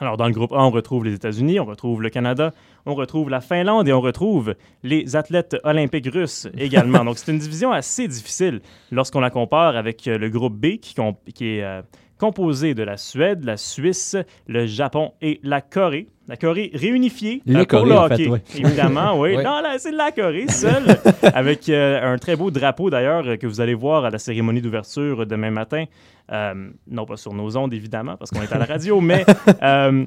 Alors, 0.00 0.16
dans 0.16 0.26
le 0.26 0.32
groupe 0.32 0.52
A, 0.52 0.64
on 0.64 0.70
retrouve 0.70 1.04
les 1.04 1.14
États-Unis, 1.14 1.60
on 1.60 1.64
retrouve 1.64 2.02
le 2.02 2.08
Canada, 2.08 2.54
on 2.86 2.94
retrouve 2.94 3.28
la 3.28 3.40
Finlande 3.40 3.88
et 3.88 3.92
on 3.92 4.00
retrouve 4.00 4.54
les 4.82 5.16
athlètes 5.16 5.56
olympiques 5.64 6.08
russes 6.12 6.48
également. 6.58 7.04
Donc, 7.04 7.18
c'est 7.18 7.30
une 7.30 7.38
division 7.38 7.70
assez 7.72 8.08
difficile 8.08 8.62
lorsqu'on 8.90 9.20
la 9.20 9.30
compare 9.30 9.76
avec 9.76 10.08
euh, 10.08 10.18
le 10.18 10.30
groupe 10.30 10.54
B 10.54 10.78
qui, 10.78 10.94
est 10.98 11.62
euh, 11.62 11.82
composé 12.22 12.74
de 12.74 12.84
la 12.84 12.98
Suède, 12.98 13.42
la 13.42 13.56
Suisse, 13.56 14.16
le 14.46 14.64
Japon 14.64 15.10
et 15.20 15.40
la 15.42 15.60
Corée. 15.60 16.06
La 16.28 16.36
Corée 16.36 16.70
réunifiée 16.72 17.42
Les 17.46 17.56
euh, 17.56 17.58
pour 17.64 17.80
Corées, 17.80 17.88
le 17.88 17.98
en 17.98 18.06
fait, 18.06 18.14
hockey, 18.14 18.28
ouais. 18.28 18.42
évidemment, 18.54 19.18
oui. 19.18 19.34
Ouais. 19.34 19.42
Non, 19.42 19.60
là, 19.60 19.74
c'est 19.78 19.90
la 19.90 20.12
Corée 20.12 20.46
seule, 20.46 21.00
avec 21.34 21.68
euh, 21.68 22.14
un 22.14 22.18
très 22.18 22.36
beau 22.36 22.52
drapeau 22.52 22.90
d'ailleurs 22.90 23.24
que 23.40 23.46
vous 23.48 23.60
allez 23.60 23.74
voir 23.74 24.04
à 24.04 24.10
la 24.10 24.20
cérémonie 24.20 24.62
d'ouverture 24.62 25.26
demain 25.26 25.50
matin. 25.50 25.86
Euh, 26.30 26.70
non 26.86 27.06
pas 27.06 27.16
sur 27.16 27.34
nos 27.34 27.56
ondes, 27.56 27.74
évidemment, 27.74 28.16
parce 28.16 28.30
qu'on 28.30 28.40
est 28.40 28.52
à 28.52 28.58
la 28.58 28.66
radio, 28.66 29.00
mais 29.00 29.26
euh, 29.60 30.06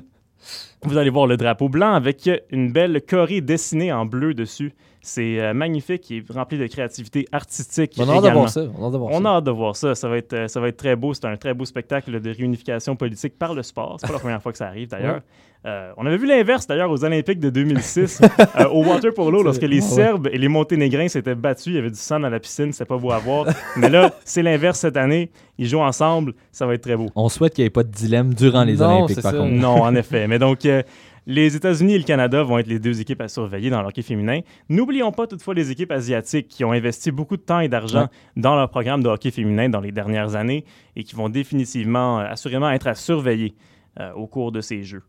vous 0.83 0.97
allez 0.97 1.09
voir 1.09 1.27
le 1.27 1.35
drapeau 1.35 1.67
blanc 1.67 1.95
avec 1.95 2.29
une 2.49 2.71
belle 2.71 3.01
Corée 3.01 3.41
dessinée 3.41 3.91
en 3.91 4.05
bleu 4.05 4.33
dessus. 4.33 4.71
C'est 5.07 5.39
euh, 5.39 5.53
magnifique 5.53 6.09
et 6.09 6.23
rempli 6.33 6.57
de 6.57 6.65
créativité 6.65 7.27
artistique 7.31 7.93
On 7.99 8.09
a 8.09 8.13
hâte 8.15 8.23
de 8.23 8.29
voir 8.31 8.49
ça. 8.49 8.61
On 8.75 8.83
a 8.83 8.87
hâte 8.87 8.93
de 8.93 8.97
voir 8.97 9.11
On 9.11 9.21
ça. 9.21 9.29
a 9.29 9.35
hâte 9.37 9.43
de 9.43 9.51
voir 9.51 9.75
ça. 9.75 9.93
Ça 9.95 10.09
va 10.09 10.17
être, 10.17 10.33
euh, 10.33 10.47
ça 10.47 10.59
va 10.59 10.67
être 10.67 10.77
très 10.77 10.95
beau. 10.95 11.13
C'est 11.13 11.25
un 11.25 11.37
très 11.37 11.53
beau 11.53 11.63
spectacle 11.65 12.19
de 12.19 12.29
réunification 12.31 12.95
politique 12.95 13.37
par 13.37 13.53
le 13.53 13.61
sport. 13.61 13.97
C'est 13.99 14.07
pas 14.07 14.13
la 14.13 14.19
première 14.19 14.41
fois 14.41 14.51
que 14.51 14.57
ça 14.57 14.65
arrive 14.67 14.87
d'ailleurs. 14.87 15.21
Euh, 15.67 15.91
on 15.97 16.05
avait 16.05 16.17
vu 16.17 16.27
l'inverse 16.27 16.67
d'ailleurs 16.67 16.91
aux 16.91 17.03
Olympiques 17.03 17.39
de 17.39 17.49
2006 17.49 18.21
euh, 18.59 18.67
au 18.69 18.83
water 18.85 19.11
polo 19.13 19.41
lorsque 19.43 19.61
les. 19.63 19.81
Serbes 19.81 20.27
et 20.31 20.37
les 20.39 20.47
Monténégrins 20.47 21.07
s'étaient 21.07 21.35
battus. 21.35 21.67
Il 21.67 21.75
y 21.75 21.77
avait 21.79 21.89
du 21.91 21.95
sang 21.99 22.19
dans 22.19 22.29
la 22.29 22.39
piscine. 22.39 22.71
C'était 22.71 22.85
pas 22.85 22.97
beau 22.97 23.11
à 23.11 23.19
voir. 23.19 23.45
Mais 23.77 23.89
là, 23.89 24.11
c'est 24.25 24.41
l'inverse 24.41 24.79
cette 24.79 24.97
année. 24.97 25.29
Ils 25.59 25.67
jouent 25.67 25.79
ensemble. 25.81 26.33
Ça 26.51 26.65
va 26.65 26.73
être 26.73 26.81
très 26.81 26.95
beau. 26.95 27.07
On 27.15 27.29
souhaite 27.29 27.53
qu'il 27.53 27.63
n'y 27.63 27.67
ait 27.67 27.71
pas 27.71 27.83
de 27.83 27.91
dilemme 27.91 28.33
durant 28.33 28.63
les 28.63 28.77
Non, 28.77 28.97
Olympiques, 28.97 29.15
c'est 29.17 29.21
par 29.21 29.31
ça. 29.33 29.37
contre. 29.37 29.51
Non, 29.53 29.81
en 29.83 29.95
effet. 29.95 30.27
Mais 30.27 30.39
donc, 30.39 30.65
euh, 30.65 30.81
les 31.27 31.55
États-Unis 31.55 31.93
et 31.95 31.97
le 31.97 32.03
Canada 32.03 32.43
vont 32.43 32.57
être 32.59 32.67
les 32.67 32.79
deux 32.79 33.01
équipes 33.01 33.21
à 33.21 33.27
surveiller 33.27 33.69
dans 33.69 33.81
le 33.81 33.87
hockey 33.87 34.01
féminin. 34.03 34.41
N'oublions 34.69 35.11
pas 35.11 35.25
toutefois 35.27 35.53
les 35.55 35.71
équipes 35.71 35.91
asiatiques 35.91 36.47
qui 36.47 36.63
ont 36.63 36.71
investi 36.71 37.11
beaucoup 37.11 37.35
de 37.37 37.41
temps 37.41 37.59
et 37.61 37.67
d'argent 37.67 38.01
Ouais. 38.03 38.07
dans 38.37 38.55
leur 38.55 38.69
programme 38.69 39.01
de 39.01 39.09
hockey 39.09 39.31
féminin 39.31 39.67
dans 39.69 39.79
les 39.81 39.91
dernières 39.91 40.35
années 40.35 40.65
et 40.95 41.03
qui 41.03 41.15
vont 41.15 41.29
définitivement, 41.29 42.19
euh, 42.19 42.25
assurément 42.29 42.69
être 42.69 42.87
à 42.87 42.93
surveiller 42.95 43.55
euh, 43.99 44.11
au 44.13 44.27
cours 44.27 44.51
de 44.51 44.61
ces 44.61 44.83
Jeux. 44.83 45.03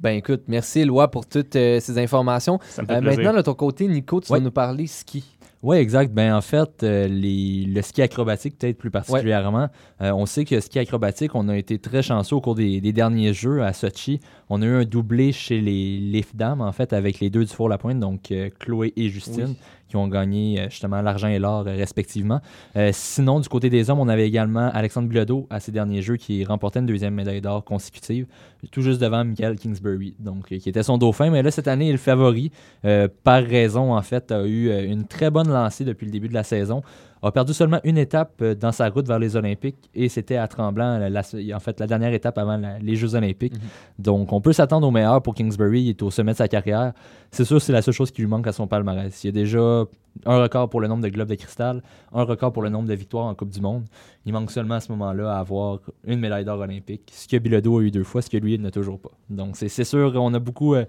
Ben 0.00 0.10
écoute, 0.18 0.42
merci 0.48 0.80
Éloi 0.80 1.10
pour 1.10 1.26
toutes 1.26 1.56
euh, 1.56 1.80
ces 1.80 1.98
informations. 1.98 2.58
Ça 2.64 2.82
me 2.82 2.86
fait 2.86 2.94
Euh, 2.94 3.00
plaisir. 3.00 3.22
maintenant, 3.22 3.36
de 3.38 3.42
ton 3.42 3.54
côté, 3.54 3.86
Nico, 3.88 4.20
tu 4.20 4.30
Ouais. 4.32 4.38
vas 4.38 4.44
nous 4.44 4.50
parler 4.50 4.86
ski. 4.86 5.33
Oui, 5.64 5.78
exact. 5.78 6.12
Ben, 6.12 6.34
en 6.34 6.42
fait, 6.42 6.82
euh, 6.82 7.08
les, 7.08 7.64
le 7.64 7.80
ski 7.80 8.02
acrobatique, 8.02 8.58
peut-être 8.58 8.76
plus 8.76 8.90
particulièrement, 8.90 9.68
euh, 10.02 10.12
on 10.12 10.26
sait 10.26 10.44
que 10.44 10.54
le 10.56 10.60
ski 10.60 10.78
acrobatique, 10.78 11.34
on 11.34 11.48
a 11.48 11.56
été 11.56 11.78
très 11.78 12.02
chanceux 12.02 12.36
au 12.36 12.42
cours 12.42 12.54
des, 12.54 12.82
des 12.82 12.92
derniers 12.92 13.32
Jeux 13.32 13.62
à 13.62 13.72
Sochi. 13.72 14.20
On 14.50 14.60
a 14.60 14.66
eu 14.66 14.74
un 14.74 14.84
doublé 14.84 15.32
chez 15.32 15.62
les, 15.62 15.98
les 15.98 16.22
dames, 16.34 16.60
en 16.60 16.72
fait, 16.72 16.92
avec 16.92 17.18
les 17.18 17.30
deux 17.30 17.46
du 17.46 17.50
Four-la-Pointe, 17.50 17.98
donc 17.98 18.30
euh, 18.30 18.50
Chloé 18.60 18.92
et 18.96 19.08
Justine, 19.08 19.46
Oui. 19.48 19.56
Qui 19.94 19.98
ont 19.98 20.08
gagné 20.08 20.60
euh, 20.60 20.64
justement 20.70 21.00
l'argent 21.02 21.28
et 21.28 21.38
l'or 21.38 21.64
euh, 21.68 21.76
respectivement. 21.76 22.40
Euh, 22.76 22.90
sinon, 22.92 23.38
du 23.38 23.48
côté 23.48 23.70
des 23.70 23.90
hommes, 23.90 24.00
on 24.00 24.08
avait 24.08 24.26
également 24.26 24.68
Alexandre 24.72 25.08
Bilodeau 25.08 25.46
à 25.50 25.60
ces 25.60 25.70
derniers 25.70 26.02
Jeux 26.02 26.16
qui 26.16 26.44
remportait 26.44 26.80
une 26.80 26.86
deuxième 26.86 27.14
médaille 27.14 27.40
d'or 27.40 27.64
consécutive, 27.64 28.26
tout 28.72 28.82
juste 28.82 29.00
devant 29.00 29.24
Michael 29.24 29.56
Kingsbury, 29.56 30.16
donc 30.18 30.46
qui 30.46 30.68
était 30.68 30.82
son 30.82 30.98
dauphin. 30.98 31.30
Mais 31.30 31.42
là, 31.42 31.52
cette 31.52 31.68
année, 31.68 31.86
il 31.86 31.88
est 31.90 31.92
le 31.92 31.98
favori, 31.98 32.50
par 33.22 33.42
raison, 33.42 33.94
en 33.94 34.02
fait, 34.02 34.32
a 34.32 34.44
eu 34.46 34.70
une 34.84 35.06
très 35.06 35.30
bonne 35.30 35.48
lancée 35.48 35.84
depuis 35.84 36.06
le 36.06 36.12
début 36.12 36.28
de 36.28 36.34
la 36.34 36.42
saison. 36.44 36.82
A 37.26 37.32
perdu 37.32 37.54
seulement 37.54 37.80
une 37.84 37.96
étape 37.96 38.34
euh, 38.42 38.54
dans 38.54 38.70
sa 38.70 38.88
route 38.90 39.06
vers 39.08 39.18
les 39.18 39.34
Olympiques 39.34 39.88
et 39.94 40.08
c'était 40.10 40.36
à 40.36 40.46
Tremblant, 40.46 40.98
la- 40.98 41.08
la- 41.08 41.22
en 41.56 41.60
fait, 41.60 41.80
la 41.80 41.86
dernière 41.86 42.12
étape 42.12 42.36
avant 42.36 42.56
la- 42.58 42.78
les 42.78 42.96
Jeux 42.96 43.14
Olympiques. 43.14 43.54
Mhm. 43.54 43.60
Donc, 43.98 44.32
on 44.32 44.40
peut 44.40 44.52
s'attendre 44.52 44.86
au 44.86 44.90
meilleur 44.90 45.22
pour 45.22 45.34
Kingsbury. 45.34 45.82
Il 45.84 45.88
est 45.90 46.02
au 46.02 46.10
sommet 46.10 46.32
de 46.32 46.36
sa 46.36 46.48
carrière. 46.48 46.92
C'est 47.30 47.44
sûr, 47.44 47.60
c'est 47.62 47.72
la 47.72 47.80
seule 47.82 47.94
chose 47.94 48.10
qui 48.10 48.20
lui 48.20 48.28
manque 48.28 48.46
à 48.46 48.52
son 48.52 48.66
palmarès. 48.66 49.24
Il 49.24 49.26
y 49.26 49.30
a 49.30 49.32
déjà 49.32 49.84
un 50.26 50.42
record 50.42 50.68
pour 50.68 50.80
le 50.80 50.86
nombre 50.88 51.02
de 51.02 51.08
globes 51.08 51.28
de 51.28 51.34
cristal, 51.34 51.82
un 52.12 52.22
record 52.24 52.52
pour 52.52 52.62
le 52.62 52.68
nombre 52.68 52.88
de 52.88 52.94
victoires 52.94 53.24
en 53.26 53.34
Coupe 53.34 53.50
du 53.50 53.60
Monde. 53.60 53.84
Il 54.26 54.32
manque 54.32 54.50
seulement 54.50 54.74
à 54.74 54.80
ce 54.80 54.92
moment-là 54.92 55.34
à 55.34 55.38
avoir 55.40 55.78
une 56.06 56.20
médaille 56.20 56.44
d'or 56.44 56.58
olympique, 56.60 57.10
ce 57.12 57.26
que 57.26 57.36
Bilodeau 57.38 57.78
a 57.78 57.82
eu 57.82 57.90
deux 57.90 58.04
fois, 58.04 58.20
ce 58.22 58.28
que 58.30 58.36
lui, 58.36 58.54
il 58.54 58.60
n'a 58.60 58.70
toujours 58.70 58.98
pas. 59.00 59.10
Donc, 59.30 59.56
c'est 59.56 59.68
c'est 59.68 59.84
sûr, 59.84 60.12
on 60.16 60.32
a 60.34 60.38
beaucoup, 60.38 60.74
euh, 60.74 60.84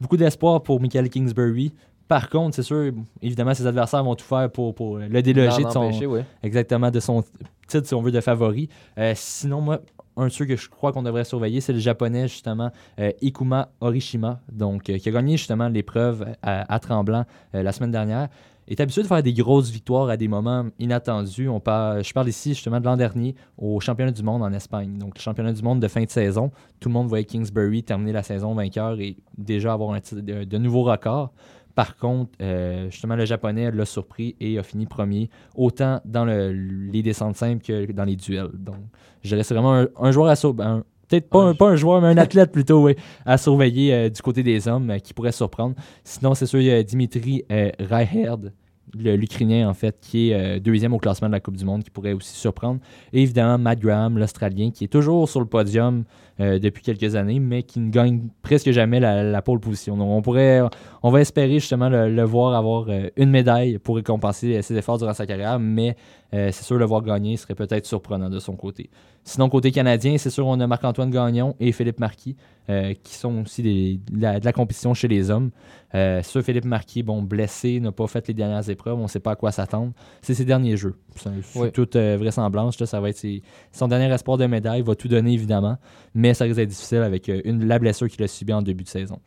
beaucoup 0.00 0.16
d'espoir 0.16 0.62
pour 0.62 0.80
Michael 0.80 1.08
Kingsbury. 1.08 1.72
Par 2.08 2.30
contre, 2.30 2.56
c'est 2.56 2.62
sûr, 2.62 2.92
évidemment, 3.20 3.52
ses 3.52 3.66
adversaires 3.66 4.02
vont 4.02 4.14
tout 4.14 4.24
faire 4.24 4.50
pour, 4.50 4.74
pour 4.74 4.96
le 4.98 5.22
déloger 5.22 5.62
de 5.62 5.70
son, 5.70 5.80
empêcher, 5.80 6.08
exactement 6.42 6.90
de 6.90 7.00
son 7.00 7.22
titre, 7.66 7.86
si 7.86 7.94
on 7.94 8.00
veut, 8.00 8.10
de 8.10 8.20
favori. 8.20 8.70
Euh, 8.96 9.12
sinon, 9.14 9.60
moi, 9.60 9.80
un 10.16 10.24
de 10.24 10.30
ceux 10.30 10.46
que 10.46 10.56
je 10.56 10.68
crois 10.70 10.92
qu'on 10.92 11.02
devrait 11.02 11.24
surveiller, 11.24 11.60
c'est 11.60 11.74
le 11.74 11.78
japonais, 11.78 12.26
justement, 12.26 12.70
euh, 12.98 13.12
Ikuma 13.20 13.68
Orishima, 13.80 14.40
donc, 14.50 14.88
euh, 14.88 14.96
qui 14.96 15.08
a 15.10 15.12
gagné 15.12 15.36
justement 15.36 15.68
l'épreuve 15.68 16.26
à, 16.42 16.72
à 16.72 16.78
Tremblant 16.78 17.24
la 17.52 17.72
semaine 17.72 17.92
dernière. 17.92 18.28
Est 18.70 18.80
habitué 18.80 19.00
de 19.00 19.06
faire 19.06 19.22
des 19.22 19.32
grosses 19.32 19.70
victoires 19.70 20.10
à 20.10 20.18
des 20.18 20.28
moments 20.28 20.66
inattendus. 20.78 21.48
On 21.48 21.58
parle, 21.58 22.04
je 22.04 22.12
parle 22.12 22.28
ici 22.28 22.50
justement 22.50 22.80
de 22.80 22.84
l'an 22.84 22.98
dernier 22.98 23.34
au 23.56 23.80
championnat 23.80 24.12
du 24.12 24.22
monde 24.22 24.42
en 24.42 24.52
Espagne. 24.52 24.98
Donc, 24.98 25.16
le 25.16 25.22
championnat 25.22 25.54
du 25.54 25.62
monde 25.62 25.80
de 25.80 25.88
fin 25.88 26.04
de 26.04 26.10
saison. 26.10 26.50
Tout 26.78 26.90
le 26.90 26.92
monde 26.92 27.08
voyait 27.08 27.24
Kingsbury 27.24 27.82
terminer 27.82 28.12
la 28.12 28.22
saison 28.22 28.52
vainqueur 28.54 29.00
et 29.00 29.16
déjà 29.38 29.72
avoir 29.72 29.92
un 29.94 30.00
titre 30.00 30.20
de, 30.20 30.44
de 30.44 30.58
nouveaux 30.58 30.82
records. 30.82 31.32
Par 31.78 31.96
contre, 31.96 32.32
euh, 32.42 32.90
justement, 32.90 33.14
le 33.14 33.24
japonais 33.24 33.70
l'a 33.70 33.84
surpris 33.84 34.34
et 34.40 34.58
a 34.58 34.64
fini 34.64 34.84
premier, 34.84 35.30
autant 35.54 36.00
dans 36.04 36.24
le- 36.24 36.50
les 36.50 37.04
descentes 37.04 37.36
simples 37.36 37.64
que 37.64 37.92
dans 37.92 38.02
les 38.02 38.16
duels. 38.16 38.50
Donc, 38.52 38.78
je 39.22 39.40
c'est 39.42 39.54
vraiment 39.54 39.74
un, 39.76 39.86
un 40.00 40.10
joueur 40.10 40.26
à 40.26 40.34
surveiller. 40.34 40.80
Peut-être 41.06 41.30
pas, 41.30 41.44
un, 41.44 41.54
pas 41.54 41.68
un 41.68 41.76
joueur, 41.76 42.00
mais 42.02 42.08
un 42.08 42.16
athlète 42.26 42.50
plutôt, 42.50 42.82
oui, 42.82 42.96
à 43.24 43.38
surveiller 43.38 43.94
euh, 43.94 44.08
du 44.08 44.20
côté 44.22 44.42
des 44.42 44.66
hommes 44.66 44.90
euh, 44.90 44.98
qui 44.98 45.14
pourrait 45.14 45.30
surprendre. 45.30 45.76
Sinon, 46.02 46.34
c'est 46.34 46.46
sûr, 46.46 46.60
il 46.60 46.66
y 46.66 46.72
a 46.72 46.82
Dimitri 46.82 47.44
Reicherd, 47.78 48.42
le- 48.46 48.52
l'Ukrainien, 48.94 49.68
en 49.68 49.74
fait, 49.74 49.98
qui 50.00 50.30
est 50.30 50.34
euh, 50.34 50.60
deuxième 50.60 50.94
au 50.94 50.98
classement 50.98 51.28
de 51.28 51.32
la 51.32 51.40
Coupe 51.40 51.56
du 51.56 51.64
Monde, 51.64 51.82
qui 51.84 51.90
pourrait 51.90 52.12
aussi 52.12 52.34
surprendre. 52.34 52.80
Et 53.12 53.22
évidemment, 53.22 53.58
Matt 53.58 53.80
Graham, 53.80 54.18
l'Australien, 54.18 54.70
qui 54.70 54.84
est 54.84 54.88
toujours 54.88 55.28
sur 55.28 55.40
le 55.40 55.46
podium 55.46 56.04
euh, 56.40 56.58
depuis 56.58 56.82
quelques 56.82 57.14
années, 57.14 57.40
mais 57.40 57.62
qui 57.62 57.80
ne 57.80 57.90
gagne 57.90 58.28
presque 58.42 58.70
jamais 58.70 59.00
la, 59.00 59.42
pole 59.42 59.60
position. 59.60 59.96
Donc, 59.96 60.08
on 60.10 60.22
pourrait, 60.22 60.60
on 61.02 61.10
va 61.10 61.20
espérer 61.20 61.54
justement 61.54 61.88
le, 61.88 62.22
voir 62.24 62.54
avoir 62.54 62.86
euh, 62.88 63.08
une 63.16 63.30
médaille 63.30 63.78
pour 63.78 63.96
récompenser 63.96 64.62
ses 64.62 64.76
efforts 64.76 64.98
durant 64.98 65.14
sa 65.14 65.26
carrière, 65.26 65.58
mais 65.58 65.96
c'est 66.30 66.62
sûr, 66.62 66.76
le 66.76 66.84
voir 66.84 67.00
gagner 67.02 67.38
serait 67.38 67.54
peut-être 67.54 67.86
surprenant 67.86 68.28
de 68.28 68.38
son 68.38 68.54
côté. 68.54 68.90
Sinon, 69.24 69.48
côté 69.48 69.70
canadien, 69.70 70.18
c'est 70.18 70.28
sûr, 70.28 70.46
on 70.46 70.60
a 70.60 70.66
Marc-Antoine 70.66 71.10
Gagnon 71.10 71.54
et 71.58 71.72
Philippe 71.72 72.00
Marquis, 72.00 72.36
euh, 72.70 72.94
qui 73.02 73.14
sont 73.14 73.42
aussi 73.42 73.62
des- 73.62 74.00
de, 74.10 74.20
la, 74.20 74.40
de 74.40 74.44
la 74.44 74.52
compétition 74.52 74.92
chez 74.94 75.08
les 75.08 75.30
hommes. 75.30 75.50
Euh, 75.94 76.22
sûr, 76.22 76.42
Philippe 76.42 76.66
Marquis, 76.66 77.02
bon, 77.02 77.22
blessé, 77.22 77.80
n'a 77.80 77.92
pas 77.92 78.06
fait 78.06 78.28
les 78.28 78.34
dernières 78.34 78.68
épreuves, 78.68 78.98
on 78.98 79.04
ne 79.04 79.08
sait 79.08 79.20
pas 79.20 79.30
à 79.32 79.36
quoi 79.36 79.52
s'attendre. 79.52 79.92
C'est 80.20 80.34
ses 80.34 80.44
derniers 80.44 80.76
jeux. 80.76 80.96
C'est 81.16 81.30
Oui. 81.56 81.72
toute 81.72 81.96
euh, 81.96 82.16
vraisemblance, 82.18 82.78
là, 82.78 82.86
ça 82.86 83.00
va 83.00 83.08
être 83.08 83.16
ses- 83.16 83.42
son 83.72 83.88
dernier 83.88 84.12
espoir 84.12 84.36
de 84.36 84.46
médaille, 84.46 84.80
il 84.80 84.84
va 84.86 84.94
tout 84.94 85.08
donner 85.08 85.32
évidemment, 85.32 85.78
mais 86.14 86.34
ça 86.34 86.44
risque 86.44 86.56
d'être 86.56 86.68
difficile 86.68 86.98
avec 86.98 87.28
une, 87.44 87.66
la 87.66 87.78
blessure 87.78 88.08
qu'il 88.08 88.22
a 88.22 88.28
subie 88.28 88.52
en 88.52 88.60
début 88.62 88.84
de 88.84 88.88
saison. 88.88 89.18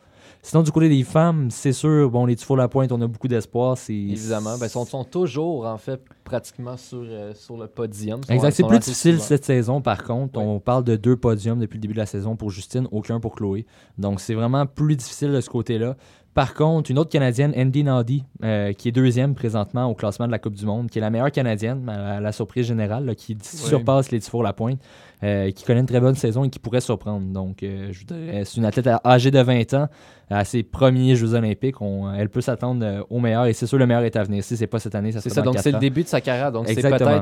Sinon, 0.43 0.63
du 0.63 0.71
côté 0.71 0.89
des 0.89 1.03
femmes, 1.03 1.51
c'est 1.51 1.71
sûr, 1.71 2.09
bon, 2.09 2.25
les 2.25 2.35
Tufaux 2.35 2.55
La 2.55 2.67
Pointe, 2.67 2.91
on 2.91 2.99
a 3.01 3.05
beaucoup 3.07 3.27
d'espoir. 3.27 3.77
c'est- 3.77 3.93
Évidemment, 3.93 4.57
ben, 4.57 4.65
ils 4.65 4.69
sont, 4.69 4.85
sont 4.85 5.03
toujours 5.03 5.67
en 5.67 5.77
fait 5.77 6.01
pratiquement 6.23 6.77
sur, 6.77 7.03
euh, 7.03 7.33
sur 7.35 7.57
le 7.57 7.67
podium. 7.67 8.23
Sont- 8.23 8.33
Exact. 8.33 8.51
C'est 8.51 8.63
plus 8.67 8.79
difficile 8.79 9.13
souvent. 9.15 9.25
cette 9.25 9.45
saison, 9.45 9.81
par 9.81 10.03
contre. 10.03 10.39
Oui. 10.39 10.43
On 10.45 10.59
parle 10.59 10.83
de 10.83 10.95
deux 10.95 11.15
podiums 11.15 11.59
depuis 11.59 11.77
le 11.77 11.81
début 11.81 11.93
de 11.93 11.99
la 11.99 12.05
saison 12.07 12.35
pour 12.35 12.49
Justine, 12.49 12.87
aucun 12.91 13.19
pour 13.19 13.35
Chloé. 13.35 13.67
Donc, 13.99 14.19
c'est 14.19 14.33
vraiment 14.33 14.65
plus 14.65 14.95
difficile 14.95 15.31
de 15.31 15.41
ce 15.41 15.49
côté-là. 15.49 15.95
Par 16.33 16.53
contre, 16.53 16.89
une 16.91 16.97
autre 16.97 17.09
Canadienne, 17.09 17.53
Andy 17.57 17.83
Nadi, 17.83 18.23
euh, 18.43 18.71
qui 18.71 18.87
est 18.87 18.91
deuxième 18.93 19.35
présentement 19.35 19.85
au 19.87 19.95
classement 19.95 20.27
de 20.27 20.31
la 20.31 20.39
Coupe 20.39 20.53
du 20.55 20.65
Monde, 20.65 20.89
qui 20.89 20.97
est 20.97 21.01
la 21.01 21.09
meilleure 21.09 21.31
Canadienne, 21.31 21.89
à 21.89 22.21
la 22.21 22.31
surprise 22.31 22.65
générale, 22.65 23.05
là, 23.05 23.15
qui 23.15 23.37
surpasse 23.41 24.11
les 24.11 24.19
Dufour 24.19 24.41
La 24.43 24.53
Pointe, 24.53 24.79
euh, 25.23 25.51
qui 25.51 25.65
connaît 25.65 25.81
une 25.81 25.85
très 25.85 25.99
bonne 25.99 26.15
saison 26.15 26.45
et 26.45 26.49
qui 26.49 26.57
pourrait 26.59 26.79
surprendre. 26.81 27.27
Donc, 27.33 27.63
euh, 27.63 27.89
je 27.91 28.05
dirais, 28.05 28.43
c'est 28.45 28.57
une 28.57 28.65
athlète 28.65 28.89
âgée 29.05 29.29
de 29.29 29.39
20 29.39 29.73
ans, 29.73 29.87
à 30.29 30.45
ses 30.45 30.63
premiers 30.63 31.17
Jeux 31.17 31.33
Olympiques. 31.33 31.81
On- 31.81 32.11
elle 32.13 32.29
peut 32.29 32.39
s'attendre 32.39 32.85
euh, 32.85 33.03
au 33.09 33.19
meilleur 33.19 33.45
et 33.47 33.53
c'est 33.53 33.67
sûr 33.67 33.77
le 33.77 33.85
meilleur 33.85 34.03
est 34.03 34.15
à 34.15 34.23
venir. 34.23 34.41
Si 34.45 34.55
c'est 34.55 34.65
pas 34.65 34.79
cette 34.79 34.95
année, 34.95 35.11
ça 35.11 35.19
sera 35.19 35.35
ça, 35.35 35.41
dans 35.41 35.51
donc 35.51 35.59
c'est 35.61 35.71
le 35.73 35.79
début 35.79 36.03
de 36.03 36.07
sa 36.07 36.21
carrière. 36.21 36.53
Donc 36.53 36.67
c'est 36.69 36.75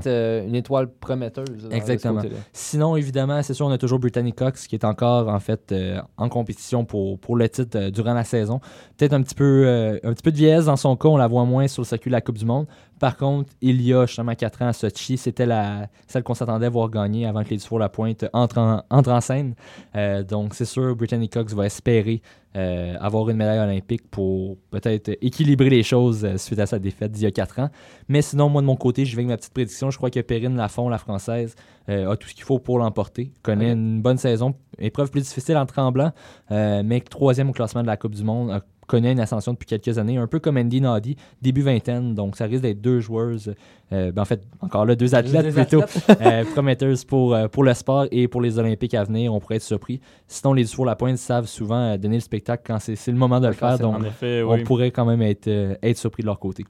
peut-être 0.03 0.45
une 0.47 0.53
étoile 0.55 0.87
prometteuse. 0.87 1.67
Exactement. 1.71 2.21
Sinon, 2.53 2.95
évidemment, 2.95 3.41
c'est 3.41 3.55
sûr, 3.55 3.65
on 3.65 3.71
a 3.71 3.79
toujours 3.79 3.97
Brittany 3.97 4.31
Cox 4.31 4.67
qui 4.67 4.75
est 4.75 4.85
encore 4.85 5.27
en 5.27 5.39
fait 5.39 5.73
en 6.17 6.29
compétition 6.29 6.85
pour, 6.85 7.17
pour 7.17 7.35
le 7.35 7.49
titre 7.49 7.89
durant 7.89 8.13
la 8.13 8.23
saison. 8.23 8.61
Peut-être 8.99 9.13
un 9.13 9.21
petit 9.21 9.33
peu 9.33 9.63
euh, 9.65 9.97
un 10.03 10.11
petit 10.11 10.23
peu 10.23 10.31
de 10.33 10.35
vieillesse 10.35 10.65
dans 10.65 10.75
son 10.75 10.97
cas, 10.97 11.07
on 11.07 11.15
la 11.15 11.27
voit 11.27 11.45
moins 11.45 11.69
sur 11.69 11.83
le 11.83 11.87
circuit 11.87 12.09
de 12.09 12.15
la 12.15 12.19
Coupe 12.19 12.37
du 12.37 12.43
Monde. 12.43 12.67
Par 12.99 13.15
contre, 13.15 13.49
il 13.61 13.81
y 13.81 13.93
a 13.93 14.05
justement 14.05 14.35
4 14.35 14.61
ans 14.61 14.67
à 14.67 14.73
Sochi, 14.73 15.15
c'était 15.17 15.45
la 15.45 15.87
celle 16.05 16.21
qu'on 16.23 16.33
s'attendait 16.33 16.65
à 16.65 16.69
voir 16.69 16.89
gagner 16.89 17.25
avant 17.25 17.45
que 17.45 17.49
les 17.51 17.55
Dufour 17.55 17.79
La 17.79 17.87
Pointe 17.87 18.25
entrent 18.33 18.57
en, 18.57 18.83
entrent 18.89 19.11
en 19.13 19.21
scène. 19.21 19.55
Euh, 19.95 20.21
donc 20.21 20.53
c'est 20.53 20.65
sûr, 20.65 20.97
Brittany 20.97 21.29
Cox 21.29 21.53
va 21.53 21.65
espérer 21.65 22.21
euh, 22.57 22.95
avoir 22.99 23.29
une 23.29 23.37
médaille 23.37 23.59
olympique 23.59 24.01
pour 24.11 24.57
peut-être 24.69 25.11
équilibrer 25.21 25.69
les 25.69 25.83
choses 25.83 26.35
suite 26.35 26.59
à 26.59 26.65
sa 26.65 26.77
défaite 26.77 27.13
d'il 27.13 27.23
y 27.23 27.27
a 27.27 27.31
4 27.31 27.59
ans. 27.59 27.69
Mais 28.09 28.21
sinon, 28.21 28.49
moi 28.49 28.61
de 28.61 28.67
mon 28.67 28.75
côté, 28.75 29.05
je 29.05 29.15
vais 29.15 29.21
avec 29.21 29.29
ma 29.29 29.37
petite 29.37 29.53
prédiction. 29.53 29.91
Je 29.91 29.97
crois 29.97 30.09
que 30.09 30.19
Perrine 30.19 30.57
Lafont, 30.57 30.89
la 30.89 30.97
française, 30.97 31.55
a 31.87 32.17
tout 32.17 32.27
ce 32.27 32.33
qu'il 32.35 32.43
faut 32.43 32.59
pour 32.59 32.79
l'emporter. 32.79 33.31
Connaît 33.43 33.71
une 33.71 34.01
bonne 34.01 34.17
saison. 34.17 34.55
Épreuve 34.77 35.09
plus 35.09 35.21
difficile 35.21 35.55
en 35.55 35.65
tremblant, 35.65 36.11
mais 36.51 36.99
troisième 37.09 37.49
au 37.49 37.53
classement 37.53 37.81
de 37.81 37.87
la 37.87 37.95
Coupe 37.95 38.13
du 38.15 38.25
Monde. 38.25 38.51
a- 38.51 38.61
connaît 38.89 39.11
une 39.11 39.19
ascension 39.19 39.53
depuis 39.53 39.67
quelques 39.67 39.97
années, 39.97 40.17
un 40.17 40.27
peu 40.27 40.39
comme 40.39 40.57
Andy 40.57 40.81
Nadi, 40.81 41.15
début 41.41 41.61
vingtaine. 41.61 42.15
Donc, 42.15 42.35
ça 42.35 42.45
risque 42.45 42.63
d'être 42.63 42.81
deux 42.81 42.99
joueuses, 42.99 43.53
euh, 43.93 44.11
ben, 44.11 44.23
en 44.23 44.25
fait, 44.25 44.41
encore 44.61 44.85
là, 44.85 44.95
deux 44.95 45.13
athlètes 45.15 45.53
plutôt, 45.53 45.81
athlètes. 45.83 46.21
euh, 46.21 46.43
prometteuses 46.51 47.05
pour, 47.05 47.33
euh, 47.35 47.47
pour 47.47 47.63
le 47.63 47.73
sport 47.73 48.07
et 48.11 48.27
pour 48.27 48.41
les 48.41 48.57
Olympiques 48.59 48.95
à 48.95 49.03
venir. 49.03 49.33
On 49.33 49.39
pourrait 49.39 49.57
être 49.57 49.61
surpris. 49.61 50.01
Sinon, 50.27 50.53
les 50.53 50.63
Dufour 50.63 50.85
La 50.85 50.95
Pointe 50.95 51.17
savent 51.17 51.45
souvent 51.47 51.93
euh, 51.93 51.97
donner 51.97 52.15
le 52.15 52.21
spectacle 52.21 52.63
quand 52.65 52.79
c'est 52.79 53.07
le 53.07 53.17
moment 53.17 53.39
de 53.39 53.47
le 53.47 53.53
faire. 53.53 53.77
Donc, 53.79 54.03
on 54.21 54.63
pourrait 54.63 54.91
quand 54.91 55.05
même 55.05 55.21
être, 55.21 55.47
euh, 55.47 55.75
être 55.83 55.97
surpris 55.97 56.23
de 56.23 56.27
leur 56.27 56.39
côté. 56.39 56.65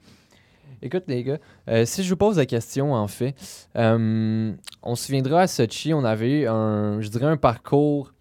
Écoute, 0.82 1.04
les 1.08 1.22
gars, 1.24 1.38
euh, 1.68 1.84
si 1.84 2.02
je 2.02 2.08
vous 2.10 2.16
pose 2.16 2.38
la 2.38 2.46
question, 2.46 2.94
en 2.94 3.06
fait, 3.08 3.34
euh, 3.76 4.52
on 4.82 4.94
se 4.94 5.06
souviendra 5.06 5.42
à 5.42 5.46
Sochi, 5.46 5.92
on 5.92 6.04
avait 6.04 6.40
eu 6.42 6.46
un, 6.46 7.00
je 7.00 7.08
dirais, 7.08 7.26
un 7.26 7.36
parcours 7.36 8.12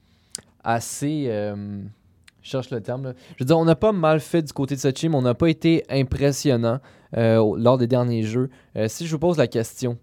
assez. 0.63 1.25
euh, 1.27 1.81
cherche 2.49 2.69
le 2.71 2.81
terme. 2.81 3.13
Je 3.37 3.43
veux 3.43 3.45
dire, 3.45 3.57
on 3.57 3.65
n'a 3.65 3.75
pas 3.75 3.91
mal 3.91 4.19
fait 4.19 4.41
du 4.41 4.53
côté 4.53 4.75
de 4.75 4.79
Sochi, 4.79 5.09
mais 5.09 5.15
on 5.15 5.21
n'a 5.21 5.35
pas 5.35 5.49
été 5.49 5.83
impressionnant 5.89 6.79
euh, 7.17 7.55
lors 7.57 7.77
des 7.77 7.87
derniers 7.87 8.23
jeux. 8.23 8.49
Euh, 8.75 8.87
si 8.87 9.05
je 9.05 9.11
vous 9.11 9.19
pose 9.19 9.37
la 9.37 9.47
question, 9.47 9.97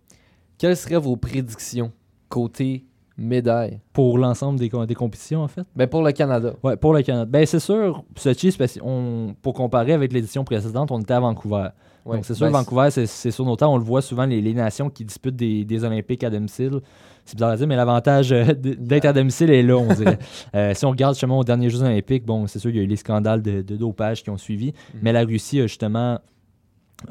quelles 0.59 0.77
seraient 0.77 0.97
vos 0.97 1.17
prédictions 1.17 1.93
côté 2.29 2.85
médaille 3.19 3.81
Pour 3.93 4.19
l'ensemble 4.19 4.59
des, 4.59 4.69
des 4.87 4.95
compétitions, 4.95 5.43
en 5.43 5.49
fait? 5.49 5.63
ben, 5.75 5.87
Pour 5.87 6.03
le 6.03 6.13
Canada. 6.13 6.53
Ouais, 6.63 6.77
pour 6.77 6.93
le 6.95 7.03
Canada. 7.03 7.25
Ben, 7.25 7.47
c'est 7.47 7.61
sûr, 7.61 8.05
Sochi, 8.17 8.57
qu'on- 8.81 9.35
pour 9.43 9.55
comparer 9.55 9.93
avec 9.93 10.13
l'édition 10.13 10.45
précédente, 10.45 10.91
on 10.91 11.01
était 11.01 11.15
à 11.15 11.21
Vancouver. 11.21 11.69
Ouais. 12.05 12.17
Donc, 12.17 12.25
c'est 12.25 12.35
sûr, 12.35 12.47
Ben, 12.47 12.53
Vancouver, 12.53 12.89
c'est 12.91 13.31
sur 13.31 13.45
nos 13.45 13.57
temps. 13.57 13.73
On 13.75 13.79
le 13.79 13.83
voit 13.85 14.01
souvent, 14.03 14.27
les, 14.27 14.41
les 14.41 14.55
nations 14.55 14.91
qui 14.91 15.05
disputent 15.05 15.35
des, 15.37 15.65
des 15.65 15.83
Olympiques 15.85 16.23
à 16.23 16.31
domicile. 16.31 16.81
C'est 17.25 17.35
bizarre 17.35 17.51
à 17.51 17.57
dire, 17.57 17.67
mais 17.67 17.75
l'avantage 17.75 18.31
euh, 18.31 18.45
d'être 18.55 19.07
à 19.07 19.13
domicile 19.13 19.51
est 19.51 19.63
là, 19.63 19.77
on 19.77 19.93
dirait. 19.93 20.19
Euh, 20.55 20.73
si 20.75 20.85
on 20.87 20.91
regarde 20.91 21.15
justement 21.15 21.39
aux 21.41 21.45
derniers 21.45 21.69
Jeux 21.69 21.83
Olympiques, 21.83 22.25
bon, 22.25 22.47
c'est 22.47 22.61
sûr, 22.61 22.71
il 22.71 22.77
y 22.77 22.79
a 22.79 22.83
eu 22.83 22.87
les 22.87 22.97
scandales 22.97 23.43
de, 23.43 23.63
de 23.63 23.77
dopage 23.77 24.23
qui 24.23 24.31
ont 24.31 24.39
suivi. 24.39 24.69
Mhm. 24.95 25.01
Mais 25.03 25.13
la 25.13 25.25
Russie 25.25 25.59
a 25.61 25.67
justement 25.67 26.21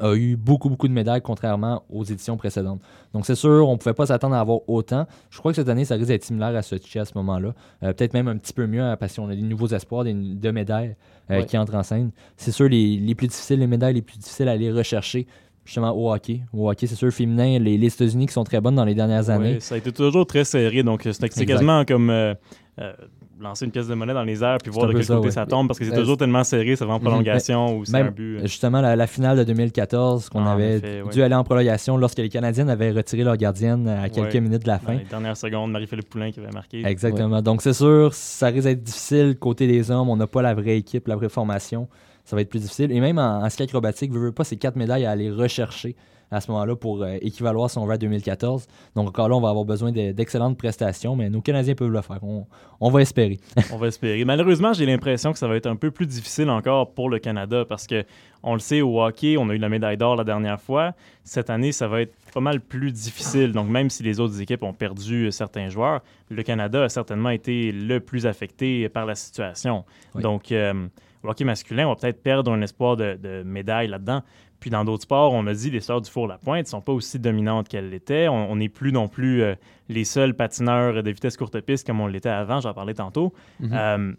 a 0.00 0.14
eu 0.14 0.36
beaucoup, 0.36 0.68
beaucoup 0.68 0.88
de 0.88 0.92
médailles, 0.92 1.22
contrairement 1.22 1.84
aux 1.88 2.02
éditions 2.04 2.36
précédentes. 2.36 2.80
Donc, 3.14 3.24
c'est 3.24 3.34
sûr, 3.36 3.68
on 3.68 3.72
ne 3.74 3.76
pouvait 3.78 3.94
pas 3.94 4.06
s'attendre 4.06 4.34
à 4.34 4.40
avoir 4.40 4.58
autant. 4.68 5.06
Je 5.30 5.38
crois 5.38 5.52
que 5.52 5.56
cette 5.56 5.68
année, 5.68 5.84
ça 5.84 5.94
risque 5.94 6.08
d'être 6.08 6.24
similaire 6.24 6.54
à 6.56 6.62
Sochi 6.62 6.98
à 6.98 7.04
ce 7.04 7.12
moment-là. 7.16 7.54
Euh, 7.82 7.92
Peut-être 7.92 8.12
même 8.12 8.26
un 8.28 8.36
petit 8.36 8.52
peu 8.52 8.66
mieux, 8.66 8.82
hein, 8.82 8.96
parce 8.98 9.14
qu'on 9.16 9.28
a 9.28 9.34
des 9.36 9.42
nouveaux 9.42 9.68
espoirs 9.68 10.02
des- 10.04 10.12
de 10.12 10.50
médailles 10.50 10.96
euh, 11.30 11.38
Ouais. 11.38 11.46
qui 11.46 11.56
entrent 11.56 11.76
en 11.76 11.82
scène. 11.84 12.10
C'est 12.36 12.50
sûr, 12.52 12.68
les, 12.68 12.96
les 12.98 13.14
plus 13.14 13.28
difficiles, 13.28 13.60
les 13.60 13.66
médailles 13.66 13.94
les 13.94 14.02
plus 14.02 14.18
difficiles 14.18 14.48
à 14.48 14.52
aller 14.52 14.72
rechercher, 14.72 15.26
justement 15.64 15.90
au 15.92 16.12
hockey. 16.12 16.40
Au 16.52 16.68
hockey, 16.68 16.86
c'est 16.88 16.94
sûr, 16.96 17.10
féminin, 17.12 17.58
les, 17.60 17.78
les 17.78 17.86
États-Unis 17.86 18.26
qui 18.26 18.32
sont 18.32 18.44
très 18.44 18.60
bonnes 18.60 18.74
dans 18.76 18.84
les 18.84 18.94
dernières 18.94 19.30
années. 19.30 19.60
Ça 19.60 19.76
a 19.76 19.78
été 19.78 19.92
toujours 19.92 20.26
très 20.26 20.44
serré. 20.44 20.82
Donc, 20.82 21.02
c'est 21.04 21.12
c'est 21.32 21.46
quasiment 21.46 21.84
comme 21.84 22.10
euh, 22.10 22.34
euh, 22.80 22.92
lancer 23.40 23.64
une 23.66 23.70
pièce 23.70 23.86
de 23.86 23.94
monnaie 23.94 24.14
dans 24.14 24.22
les 24.24 24.42
airs 24.42 24.58
puis 24.62 24.70
voir 24.72 24.86
de 24.86 24.92
quel 24.94 25.04
ça, 25.04 25.14
côté 25.14 25.26
ouais. 25.26 25.32
ça 25.32 25.46
tombe 25.46 25.66
parce 25.68 25.78
que 25.78 25.84
c'est 25.84 25.92
Euh, 25.94 25.98
toujours 26.00 26.16
tellement 26.16 26.42
serré, 26.44 26.74
ça 26.76 26.86
va 26.86 26.94
en 26.94 27.00
prolongation 27.00 27.76
ou 27.78 27.84
c'est 27.84 27.96
un 27.98 28.10
but. 28.10 28.40
Justement, 28.42 28.80
la, 28.80 28.96
la 28.96 29.06
finale 29.06 29.36
de 29.38 29.44
2014, 29.44 30.28
qu'on 30.28 30.44
Ah, 30.46 30.52
avait 30.52 30.76
effet, 30.78 31.02
ouais. 31.02 31.10
dû 31.12 31.22
aller 31.22 31.34
en 31.34 31.44
prolongation 31.44 31.96
lorsque 31.96 32.18
les 32.18 32.28
Canadiennes 32.28 32.70
avaient 32.70 32.90
retiré 32.92 33.24
leur 33.24 33.36
gardienne 33.36 33.86
à 33.88 34.08
quelques 34.08 34.34
Ouais. 34.34 34.40
minutes 34.40 34.62
de 34.62 34.68
la 34.68 34.78
Dans 34.78 34.84
fin. 34.86 34.94
les 34.94 35.04
dernières 35.04 35.36
secondes, 35.36 35.70
Marie-Philippe 35.70 36.08
Poulain 36.08 36.30
qui 36.30 36.40
avait 36.40 36.50
marqué. 36.50 36.86
Exactement. 36.86 37.42
Donc, 37.42 37.62
c'est 37.62 37.72
sûr, 37.74 38.14
ça 38.14 38.46
risque 38.48 38.64
d'être 38.64 38.82
difficile 38.82 39.36
côté 39.38 39.66
des 39.66 39.90
hommes. 39.90 40.08
On 40.08 40.16
n'a 40.16 40.26
pas 40.26 40.42
la 40.42 40.54
vraie 40.54 40.76
équipe, 40.78 41.06
la 41.08 41.16
vraie 41.16 41.28
formation. 41.28 41.88
Ça 42.24 42.34
va 42.36 42.42
être 42.42 42.48
plus 42.50 42.60
difficile. 42.60 42.90
Et 42.90 43.00
même 43.00 43.18
en, 43.18 43.44
en 43.44 43.50
ski 43.50 43.62
acrobatique, 43.64 44.10
veux, 44.12 44.18
veux 44.20 44.32
pas 44.32 44.44
ces 44.44 44.56
quatre 44.56 44.76
médailles 44.76 45.04
à 45.06 45.10
aller 45.12 45.30
rechercher 45.30 45.94
à 46.30 46.40
ce 46.40 46.50
moment-là 46.50 46.74
pour 46.76 47.02
euh, 47.02 47.16
équivaloir 47.20 47.70
son 47.70 47.88
à 47.88 47.96
2014. 47.98 48.66
Donc, 48.94 49.08
encore 49.08 49.28
là, 49.28 49.36
on 49.36 49.40
va 49.40 49.48
avoir 49.50 49.64
besoin 49.64 49.92
de- 49.92 50.12
d'excellentes 50.12 50.58
prestations, 50.58 51.14
mais 51.16 51.30
nos 51.30 51.40
Canadiens 51.40 51.74
peuvent 51.74 51.90
le 51.90 52.02
faire. 52.02 52.22
On, 52.22 52.46
on 52.80 52.90
va 52.90 53.02
espérer. 53.02 53.38
On 53.72 53.76
va 53.76 53.86
espérer. 53.88 54.24
Malheureusement, 54.24 54.72
j'ai 54.72 54.86
l'impression 54.86 55.32
que 55.32 55.38
ça 55.38 55.48
va 55.48 55.56
être 55.56 55.66
un 55.66 55.76
peu 55.76 55.90
plus 55.90 56.06
difficile 56.06 56.50
encore 56.50 56.92
pour 56.92 57.08
le 57.10 57.18
Canada 57.18 57.64
parce 57.68 57.86
que 57.86 58.04
on 58.42 58.52
le 58.52 58.60
sait 58.60 58.80
au 58.80 59.02
hockey, 59.02 59.36
on 59.38 59.48
a 59.48 59.54
eu 59.54 59.58
la 59.58 59.68
médaille 59.68 59.96
d'or 59.96 60.14
la 60.14 60.22
dernière 60.22 60.60
fois. 60.60 60.92
Cette 61.24 61.50
année, 61.50 61.72
ça 61.72 61.88
va 61.88 62.02
être 62.02 62.14
pas 62.32 62.40
mal 62.40 62.60
plus 62.60 62.92
difficile. 62.92 63.50
Donc 63.52 63.68
même 63.68 63.90
si 63.90 64.02
les 64.04 64.20
autres 64.20 64.40
équipes 64.40 64.62
ont 64.62 64.72
perdu 64.74 65.26
euh, 65.26 65.30
certains 65.32 65.68
joueurs, 65.68 66.00
le 66.30 66.42
Canada 66.44 66.84
a 66.84 66.88
certainement 66.88 67.30
été 67.30 67.72
le 67.72 67.98
plus 67.98 68.24
affecté 68.26 68.88
par 68.88 69.04
la 69.06 69.14
situation. 69.16 69.84
Oui. 70.14 70.22
Donc 70.22 70.52
euh, 70.52 70.86
au 71.24 71.28
hockey 71.30 71.44
masculin, 71.44 71.86
on 71.86 71.90
va 71.90 71.96
peut-être 71.96 72.22
perdre 72.22 72.52
un 72.52 72.60
espoir 72.60 72.96
de, 72.96 73.18
de 73.20 73.42
médaille 73.42 73.88
là-dedans. 73.88 74.22
Puis 74.60 74.70
dans 74.70 74.84
d'autres 74.84 75.02
sports, 75.02 75.32
on 75.32 75.46
a 75.46 75.54
dit 75.54 75.70
les 75.70 75.80
sœurs 75.80 76.00
du 76.00 76.10
Four-la-Pointe 76.10 76.64
ne 76.64 76.68
sont 76.68 76.80
pas 76.80 76.92
aussi 76.92 77.18
dominantes 77.18 77.68
qu'elles 77.68 77.90
l'étaient. 77.90 78.28
On 78.28 78.56
n'est 78.56 78.68
plus 78.68 78.92
non 78.92 79.08
plus 79.08 79.42
euh, 79.42 79.54
les 79.88 80.04
seuls 80.04 80.34
patineurs 80.34 81.02
de 81.02 81.10
vitesse 81.10 81.36
courte 81.36 81.60
piste 81.60 81.86
comme 81.86 82.00
on 82.00 82.06
l'était 82.06 82.28
avant, 82.28 82.60
j'en 82.60 82.74
parlais 82.74 82.94
tantôt. 82.94 83.32
Mhm. 83.60 83.70
Euh, 83.72 84.12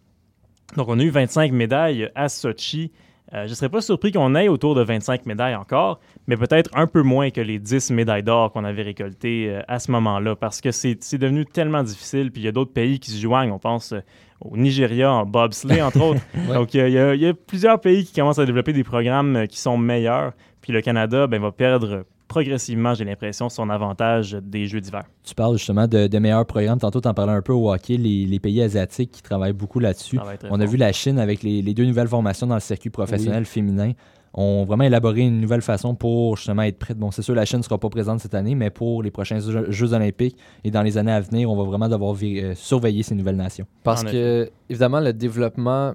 donc, 0.75 0.89
on 0.89 0.99
a 0.99 1.03
eu 1.03 1.09
25 1.09 1.51
médailles 1.53 2.11
à 2.15 2.29
Sochi. 2.29 2.91
Euh, 3.33 3.43
je 3.45 3.49
ne 3.49 3.55
serais 3.55 3.67
pas 3.69 3.81
surpris 3.81 4.11
qu'on 4.13 4.35
ait 4.35 4.47
autour 4.47 4.73
de 4.73 4.81
25 4.81 5.25
médailles 5.25 5.55
encore, 5.55 5.99
mais 6.27 6.37
peut-être 6.37 6.69
un 6.73 6.87
peu 6.87 7.01
moins 7.01 7.29
que 7.29 7.41
les 7.41 7.59
10 7.59 7.91
médailles 7.91 8.23
d'or 8.23 8.53
qu'on 8.53 8.63
avait 8.63 8.83
récoltées 8.83 9.49
euh, 9.49 9.61
à 9.67 9.79
ce 9.79 9.91
moment-là, 9.91 10.35
parce 10.37 10.61
que 10.61 10.71
c'est 10.71 10.97
devenu 11.17 11.45
tellement 11.45 11.83
difficile. 11.83 12.31
Puis 12.31 12.41
il 12.41 12.45
y 12.45 12.47
a 12.47 12.53
d'autres 12.53 12.71
pays 12.71 12.99
qui 12.99 13.11
se 13.11 13.19
joignent. 13.21 13.51
On 13.51 13.59
pense 13.59 13.91
euh, 13.91 13.99
au 14.39 14.55
Nigeria 14.55 15.11
en 15.11 15.25
bobsleigh, 15.25 15.81
entre 15.81 16.01
autres. 16.01 16.21
Ouais. 16.47 16.53
Donc, 16.53 16.73
il 16.73 16.87
y, 16.89 16.97
a- 16.97 17.15
y 17.15 17.25
y 17.25 17.33
plusieurs 17.33 17.81
pays 17.81 18.05
qui 18.05 18.13
commencent 18.13 18.39
à 18.39 18.45
développer 18.45 18.71
des 18.71 18.83
programmes 18.85 19.45
qui 19.47 19.59
sont 19.59 19.77
meilleurs. 19.77 20.31
Puis 20.61 20.71
le 20.71 20.81
Canada 20.81 21.27
ben, 21.27 21.41
va 21.41 21.51
perdre 21.51 22.05
progressivement, 22.27 22.93
j'ai 22.93 23.05
l'impression, 23.05 23.49
son 23.49 23.69
avantage 23.69 24.37
des 24.41 24.65
Jeux 24.67 24.81
d'hiver. 24.81 25.03
Tu 25.23 25.33
parles 25.33 25.57
justement 25.57 25.87
de, 25.87 26.07
de 26.07 26.19
meilleurs 26.19 26.45
programmes. 26.45 26.79
Tantôt, 26.79 27.01
tu 27.01 27.07
en 27.07 27.13
parlais 27.13 27.33
un 27.33 27.41
peu 27.41 27.53
au 27.53 27.71
hockey, 27.71 27.97
les, 27.97 28.25
les 28.25 28.39
pays 28.39 28.61
asiatiques 28.61 29.11
qui 29.11 29.21
travaillent 29.21 29.53
beaucoup 29.53 29.79
là-dessus. 29.79 30.19
On 30.49 30.59
a 30.59 30.65
vu 30.65 30.77
la 30.77 30.91
Chine 30.91 31.19
avec 31.19 31.43
les, 31.43 31.61
les 31.61 31.73
deux 31.73 31.85
nouvelles 31.85 32.07
formations 32.07 32.47
dans 32.47 32.55
le 32.55 32.61
circuit 32.61 32.89
professionnel 32.89 33.45
féminin. 33.45 33.93
ont 34.33 34.65
vraiment 34.65 34.83
élaboré 34.83 35.21
une 35.21 35.41
nouvelle 35.41 35.61
façon 35.61 35.95
pour 35.95 36.37
justement 36.37 36.61
être 36.61 36.77
prête. 36.77 36.97
Bon, 36.97 37.11
c'est 37.11 37.21
sûr, 37.23 37.33
la 37.33 37.45
Chine 37.45 37.59
ne 37.59 37.63
sera 37.63 37.77
pas 37.77 37.89
présente 37.89 38.19
cette 38.19 38.35
année, 38.35 38.55
mais 38.55 38.69
pour 38.69 39.01
les 39.01 39.11
prochains 39.11 39.39
Jeux, 39.39 39.71
Jeux 39.71 39.93
olympiques 39.93 40.37
et 40.63 40.71
dans 40.71 40.83
les 40.83 40.97
années 40.97 41.11
à 41.11 41.21
venir, 41.21 41.49
on 41.49 41.55
va 41.57 41.63
vraiment 41.63 41.89
devoir 41.89 42.15
euh, 42.21 42.53
surveiller 42.55 43.03
ces 43.03 43.15
nouvelles 43.15 43.35
nations. 43.35 43.65
Parce 43.83 44.03
En 44.03 44.11
que, 44.11 44.49
évidemment, 44.69 44.99
le 44.99 45.11
développement 45.13 45.93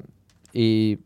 est, 0.55 0.99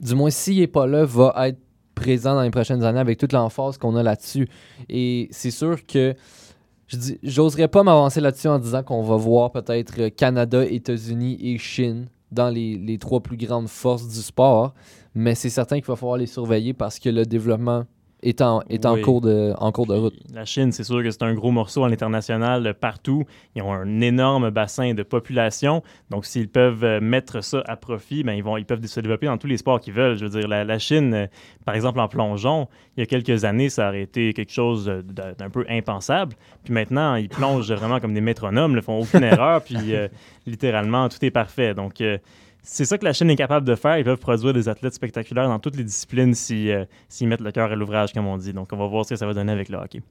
du 0.00 0.14
moins 0.14 0.30
s'il 0.30 0.60
n'est 0.60 0.66
pas 0.68 0.86
là, 0.86 1.04
va 1.04 1.48
être 1.48 1.58
présent 1.94 2.34
dans 2.34 2.42
les 2.42 2.50
prochaines 2.50 2.82
années 2.84 3.00
avec 3.00 3.18
toute 3.18 3.32
l'emphase 3.32 3.78
qu'on 3.78 3.96
a 3.96 4.02
là-dessus. 4.02 4.48
Et 4.88 5.28
c'est 5.30 5.50
sûr 5.50 5.86
que 5.86 6.14
je 6.86 6.96
dis, 6.96 7.18
j'oserais 7.22 7.68
pas 7.68 7.82
m'avancer 7.82 8.20
là-dessus 8.20 8.48
en 8.48 8.58
disant 8.58 8.82
qu'on 8.82 9.02
va 9.02 9.16
voir 9.16 9.50
peut-être 9.52 10.00
euh, 10.00 10.10
Canada, 10.10 10.64
États-Unis 10.64 11.38
et 11.40 11.58
Chine 11.58 12.08
dans 12.30 12.50
les, 12.50 12.76
les 12.76 12.98
trois 12.98 13.20
plus 13.20 13.36
grandes 13.36 13.68
forces 13.68 14.08
du 14.08 14.20
sport, 14.20 14.74
mais 15.14 15.34
c'est 15.34 15.50
certain 15.50 15.76
qu'il 15.76 15.86
va 15.86 15.96
falloir 15.96 16.18
les 16.18 16.26
surveiller 16.26 16.72
parce 16.72 16.98
que 16.98 17.08
le 17.08 17.24
développement 17.24 17.84
est 18.24 18.40
en, 18.42 18.62
est 18.68 18.86
en, 18.86 18.94
Oui. 18.94 19.02
cours, 19.02 19.20
de, 19.20 19.52
en 19.58 19.70
cours 19.70 19.86
de 19.86 19.94
route. 19.94 20.14
La 20.32 20.44
Chine, 20.44 20.72
c'est 20.72 20.84
sûr 20.84 21.02
que 21.02 21.10
c'est 21.10 21.22
un 21.22 21.34
gros 21.34 21.50
morceau 21.50 21.84
à 21.84 21.88
l'international 21.88 22.74
partout. 22.74 23.24
Ils 23.54 23.62
ont 23.62 23.72
un 23.72 24.00
énorme 24.00 24.50
bassin 24.50 24.94
de 24.94 25.02
population. 25.02 25.82
Donc, 26.10 26.24
s'ils 26.26 26.48
peuvent 26.48 26.84
euh, 26.84 27.00
mettre 27.00 27.42
ça 27.42 27.62
à 27.66 27.76
profit, 27.76 28.24
ben, 28.24 28.32
ils, 28.32 28.42
vont, 28.42 28.56
ils 28.56 28.64
peuvent 28.64 28.84
se 28.84 29.00
développer 29.00 29.26
dans 29.26 29.38
tous 29.38 29.46
les 29.46 29.58
sports 29.58 29.80
qu'ils 29.80 29.92
veulent. 29.94 30.16
Je 30.16 30.24
veux 30.26 30.40
dire, 30.40 30.48
la, 30.48 30.64
la 30.64 30.78
Chine, 30.78 31.14
euh, 31.14 31.26
par 31.64 31.74
exemple, 31.74 32.00
en 32.00 32.08
plongeon, 32.08 32.68
il 32.96 33.00
y 33.00 33.02
a 33.02 33.06
quelques 33.06 33.44
années, 33.44 33.68
ça 33.68 33.88
aurait 33.88 34.02
été 34.02 34.32
quelque 34.32 34.52
chose 34.52 34.88
euh, 34.88 35.02
d'un 35.02 35.32
d'un 35.38 35.50
peu 35.50 35.64
impensable. 35.68 36.34
Puis 36.64 36.72
maintenant, 36.72 37.16
ils 37.16 37.28
plongent 37.28 37.70
vraiment 37.72 38.00
comme 38.00 38.14
des 38.14 38.20
métronomes, 38.20 38.74
ne 38.74 38.80
font 38.80 39.00
aucune 39.00 39.22
erreur. 39.24 39.62
Puis 39.62 39.94
euh, 39.94 40.08
littéralement, 40.46 41.08
tout 41.08 41.22
est 41.24 41.30
parfait. 41.30 41.74
Donc, 41.74 42.00
euh, 42.00 42.18
c'est 42.66 42.86
ça 42.86 42.96
que 42.96 43.04
la 43.04 43.12
Chine 43.12 43.28
est 43.28 43.36
capable 43.36 43.66
de 43.66 43.74
faire. 43.74 43.98
Ils 43.98 44.04
peuvent 44.04 44.18
produire 44.18 44.54
des 44.54 44.68
athlètes 44.70 44.94
spectaculaires 44.94 45.48
dans 45.48 45.58
toutes 45.58 45.76
les 45.76 45.84
disciplines 45.84 46.32
si, 46.34 46.70
euh, 46.70 46.84
s'ils 47.08 47.28
mettent 47.28 47.42
le 47.42 47.52
cœur 47.52 47.70
à 47.70 47.76
l'ouvrage, 47.76 48.12
comme 48.14 48.26
on 48.26 48.38
dit. 48.38 48.52
Donc, 48.54 48.70
on 48.72 48.76
va 48.78 48.86
voir 48.86 49.04
ce 49.04 49.10
que 49.10 49.16
ça 49.16 49.26
va 49.26 49.34
donner 49.34 49.52
avec 49.52 49.68
le 49.68 49.76
hockey. 49.76 50.02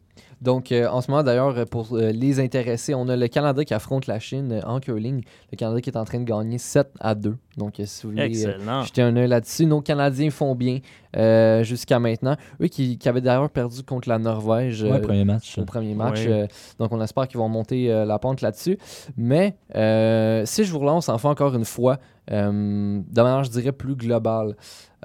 Donc, 0.41 0.71
euh, 0.71 0.87
en 0.87 1.01
ce 1.01 1.09
moment, 1.09 1.23
d'ailleurs, 1.23 1.57
euh, 1.57 1.65
pour 1.65 1.93
euh, 1.93 2.11
les 2.11 2.39
intéressés, 2.39 2.93
on 2.93 3.07
a 3.09 3.15
le 3.15 3.27
Canada 3.27 3.63
qui 3.65 3.73
affronte 3.73 4.05
la 4.07 4.19
Chine 4.19 4.61
en 4.65 4.79
curling. 4.79 5.23
Le 5.51 5.55
Canada 5.57 5.81
qui 5.81 5.89
est 5.89 5.97
en 5.97 6.03
train 6.05 6.19
de 6.19 6.25
gagner 6.25 6.57
7 6.59 6.91
à 6.99 7.15
2. 7.15 7.35
Donc, 7.57 7.73
si 7.83 8.03
vous 8.03 8.11
voulez 8.11 8.21
euh, 8.21 8.25
Excellent. 8.25 8.83
jeter 8.83 9.01
un 9.01 9.15
œil 9.15 9.27
là-dessus, 9.27 9.65
nos 9.65 9.81
Canadiens 9.81 10.29
font 10.29 10.53
bien 10.53 10.79
euh, 11.15 11.63
jusqu'à 11.63 11.99
maintenant. 11.99 12.35
Eux 12.61 12.67
qui, 12.67 12.97
qui 12.97 13.09
avaient 13.09 13.21
d'ailleurs 13.21 13.49
perdu 13.49 13.83
contre 13.83 14.09
la 14.09 14.19
Norvège. 14.19 14.83
Ouais, 14.83 14.91
euh, 14.91 14.99
premier 14.99 15.23
match. 15.25 15.57
au 15.57 15.65
premier 15.65 15.95
match. 15.95 16.25
Ouais. 16.25 16.31
euh, 16.31 16.47
donc, 16.77 16.91
on 16.91 17.01
espère 17.01 17.27
qu'ils 17.27 17.37
vont 17.39 17.49
monter 17.49 17.91
euh, 17.91 18.05
la 18.05 18.19
pente 18.19 18.41
là-dessus. 18.41 18.77
Mais 19.17 19.55
euh, 19.75 20.43
si 20.45 20.63
je 20.65 20.71
vous 20.71 20.79
relance 20.79 21.09
enfin 21.09 21.29
encore 21.29 21.55
une 21.55 21.65
fois, 21.65 21.93
euh, 21.93 21.97
de 22.29 23.21
manière, 23.21 23.43
je 23.43 23.51
dirais, 23.51 23.71
plus 23.71 23.95
globale, 23.95 24.55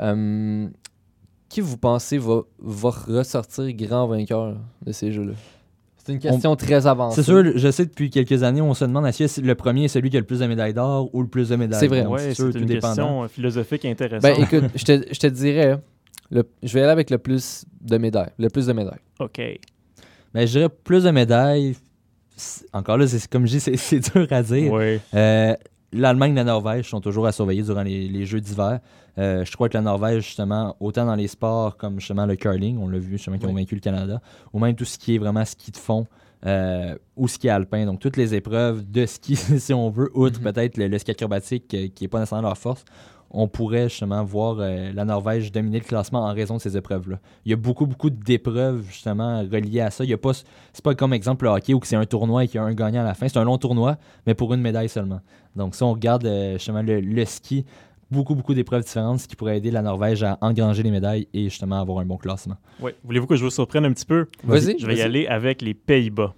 euh, 0.00 0.68
qui 1.48 1.60
vous 1.60 1.76
pensez 1.78 2.18
va, 2.18 2.40
va 2.60 2.90
ressortir 2.90 3.72
grand 3.72 4.06
vainqueur 4.06 4.56
de 4.84 4.92
ces 4.92 5.12
jeux-là? 5.12 5.32
C'est 6.04 6.14
une 6.14 6.20
question 6.20 6.56
très 6.56 6.86
avancée. 6.86 7.16
C'est 7.16 7.22
sûr, 7.30 7.52
je 7.54 7.70
sais 7.70 7.84
depuis 7.84 8.08
quelques 8.08 8.42
années, 8.42 8.62
on 8.62 8.72
se 8.72 8.84
demande 8.86 9.04
que 9.10 9.40
le 9.42 9.54
premier 9.54 9.84
est 9.84 9.88
celui 9.88 10.08
qui 10.08 10.16
a 10.16 10.20
le 10.20 10.26
plus 10.26 10.40
de 10.40 10.46
médailles 10.46 10.72
d'or 10.72 11.14
ou 11.14 11.20
le 11.20 11.28
plus 11.28 11.50
de 11.50 11.56
médailles. 11.56 11.80
C'est 11.80 11.86
vrai. 11.86 12.06
Ouais, 12.06 12.32
c'est 12.34 12.42
une 12.44 12.64
dépendant. 12.64 12.94
question 12.94 13.22
euh, 13.24 13.28
philosophique 13.28 13.84
intéressante. 13.84 14.22
Ben 14.22 14.42
écoute, 14.42 14.70
je 14.74 14.84
te, 14.84 15.04
je 15.12 15.18
te 15.18 15.26
dirais, 15.26 15.78
le- 16.30 16.48
je 16.62 16.72
vais 16.72 16.80
aller 16.80 16.92
avec 16.92 17.10
le 17.10 17.18
plus 17.18 17.66
de 17.82 17.98
médailles. 17.98 18.30
Le 18.38 18.48
plus 18.48 18.66
de 18.66 18.72
médailles. 18.72 19.00
OK. 19.20 19.38
Mais 20.34 20.46
je 20.46 20.52
dirais 20.52 20.68
plus 20.70 21.04
de 21.04 21.10
médailles. 21.10 21.76
Encore 22.72 22.96
là, 22.96 23.06
c'est 23.06 23.28
comme 23.28 23.46
je 23.46 23.52
dis, 23.52 23.60
c'est- 23.60 23.76
c'est 23.76 24.00
dur 24.00 24.26
à 24.30 24.42
dire. 24.42 24.72
Oui. 24.72 24.98
Euh, 25.14 25.54
L'Allemagne 25.92 26.32
et 26.32 26.36
la 26.36 26.44
Norvège 26.44 26.88
sont 26.90 27.00
toujours 27.00 27.26
à 27.26 27.32
surveiller 27.32 27.62
durant 27.62 27.82
les, 27.82 28.08
les 28.08 28.26
Jeux 28.26 28.40
d'hiver. 28.40 28.80
Euh, 29.16 29.44
je 29.44 29.52
crois 29.52 29.68
que 29.68 29.74
la 29.76 29.82
Norvège, 29.82 30.22
justement, 30.24 30.76
autant 30.80 31.06
dans 31.06 31.14
les 31.14 31.28
sports 31.28 31.76
comme 31.76 31.98
justement 31.98 32.26
le 32.26 32.36
curling, 32.36 32.78
on 32.78 32.88
l'a 32.88 32.98
vu 32.98 33.12
justement 33.12 33.38
qui 33.38 33.46
ont 33.46 33.48
Oui. 33.54 33.62
vaincu 33.62 33.74
le 33.74 33.80
Canada, 33.80 34.20
ou 34.52 34.58
même 34.58 34.74
tout 34.74 34.84
ce 34.84 34.98
qui 34.98 35.14
est 35.14 35.18
vraiment 35.18 35.44
ski 35.44 35.70
de 35.70 35.76
fond 35.78 36.06
euh, 36.46 36.94
ou 37.16 37.26
ski 37.26 37.48
alpin. 37.48 37.84
Donc 37.86 37.98
toutes 38.00 38.16
les 38.16 38.34
épreuves 38.34 38.88
de 38.88 39.06
ski, 39.06 39.34
si 39.58 39.72
on 39.74 39.90
veut, 39.90 40.10
outre 40.14 40.38
Mhm. 40.40 40.52
peut-être 40.52 40.76
le, 40.76 40.88
le 40.88 40.98
ski 40.98 41.10
acrobatique 41.10 41.72
euh, 41.74 41.88
qui 41.94 42.04
n'est 42.04 42.08
pas 42.08 42.18
nécessairement 42.20 42.48
leur 42.48 42.58
force, 42.58 42.84
on 43.30 43.48
pourrait 43.48 43.88
justement 43.88 44.24
voir 44.24 44.56
euh, 44.58 44.92
la 44.92 45.04
Norvège 45.04 45.52
dominer 45.52 45.80
le 45.80 45.84
classement 45.84 46.24
en 46.24 46.32
raison 46.32 46.56
de 46.56 46.60
ces 46.60 46.76
épreuves-là. 46.76 47.18
Il 47.44 47.50
y 47.50 47.52
a 47.52 47.56
beaucoup, 47.56 47.86
beaucoup 47.86 48.10
d'épreuves 48.10 48.86
justement 48.88 49.40
reliées 49.40 49.80
à 49.80 49.90
ça. 49.90 50.04
Il 50.04 50.10
y 50.10 50.14
a 50.14 50.18
pas, 50.18 50.32
c'est 50.32 50.84
pas 50.84 50.94
comme 50.94 51.12
exemple 51.12 51.44
le 51.44 51.50
hockey 51.50 51.74
où 51.74 51.80
que 51.80 51.86
c'est 51.86 51.96
un 51.96 52.06
tournoi 52.06 52.44
et 52.44 52.48
qu'il 52.48 52.56
y 52.56 52.58
a 52.58 52.64
un 52.64 52.74
gagnant 52.74 53.02
à 53.02 53.04
la 53.04 53.14
fin. 53.14 53.28
C'est 53.28 53.38
un 53.38 53.44
long 53.44 53.58
tournoi, 53.58 53.96
mais 54.26 54.34
pour 54.34 54.54
une 54.54 54.60
médaille 54.60 54.88
seulement. 54.88 55.20
Donc, 55.56 55.74
si 55.74 55.82
on 55.82 55.92
regarde 55.92 56.24
euh, 56.24 56.54
justement 56.54 56.82
le, 56.82 57.00
le 57.00 57.24
ski, 57.24 57.64
beaucoup, 58.10 58.34
beaucoup 58.34 58.54
d'épreuves 58.54 58.84
différentes, 58.84 59.20
ce 59.20 59.28
qui 59.28 59.36
pourrait 59.36 59.58
aider 59.58 59.70
la 59.70 59.82
Norvège 59.82 60.22
à 60.22 60.38
engranger 60.40 60.82
les 60.82 60.90
médailles 60.90 61.28
et 61.34 61.44
justement 61.44 61.80
avoir 61.80 61.98
un 61.98 62.06
bon 62.06 62.16
classement. 62.16 62.56
Oui. 62.80 62.92
Voulez-vous 63.04 63.26
que 63.26 63.36
je 63.36 63.44
vous 63.44 63.50
surprenne 63.50 63.84
un 63.84 63.92
petit 63.92 64.06
peu? 64.06 64.26
Vas-y. 64.44 64.78
Je 64.78 64.86
vais 64.86 64.96
y 64.96 65.02
aller 65.02 65.26
avec 65.26 65.60
les 65.60 65.74
Pays-Bas. 65.74 66.34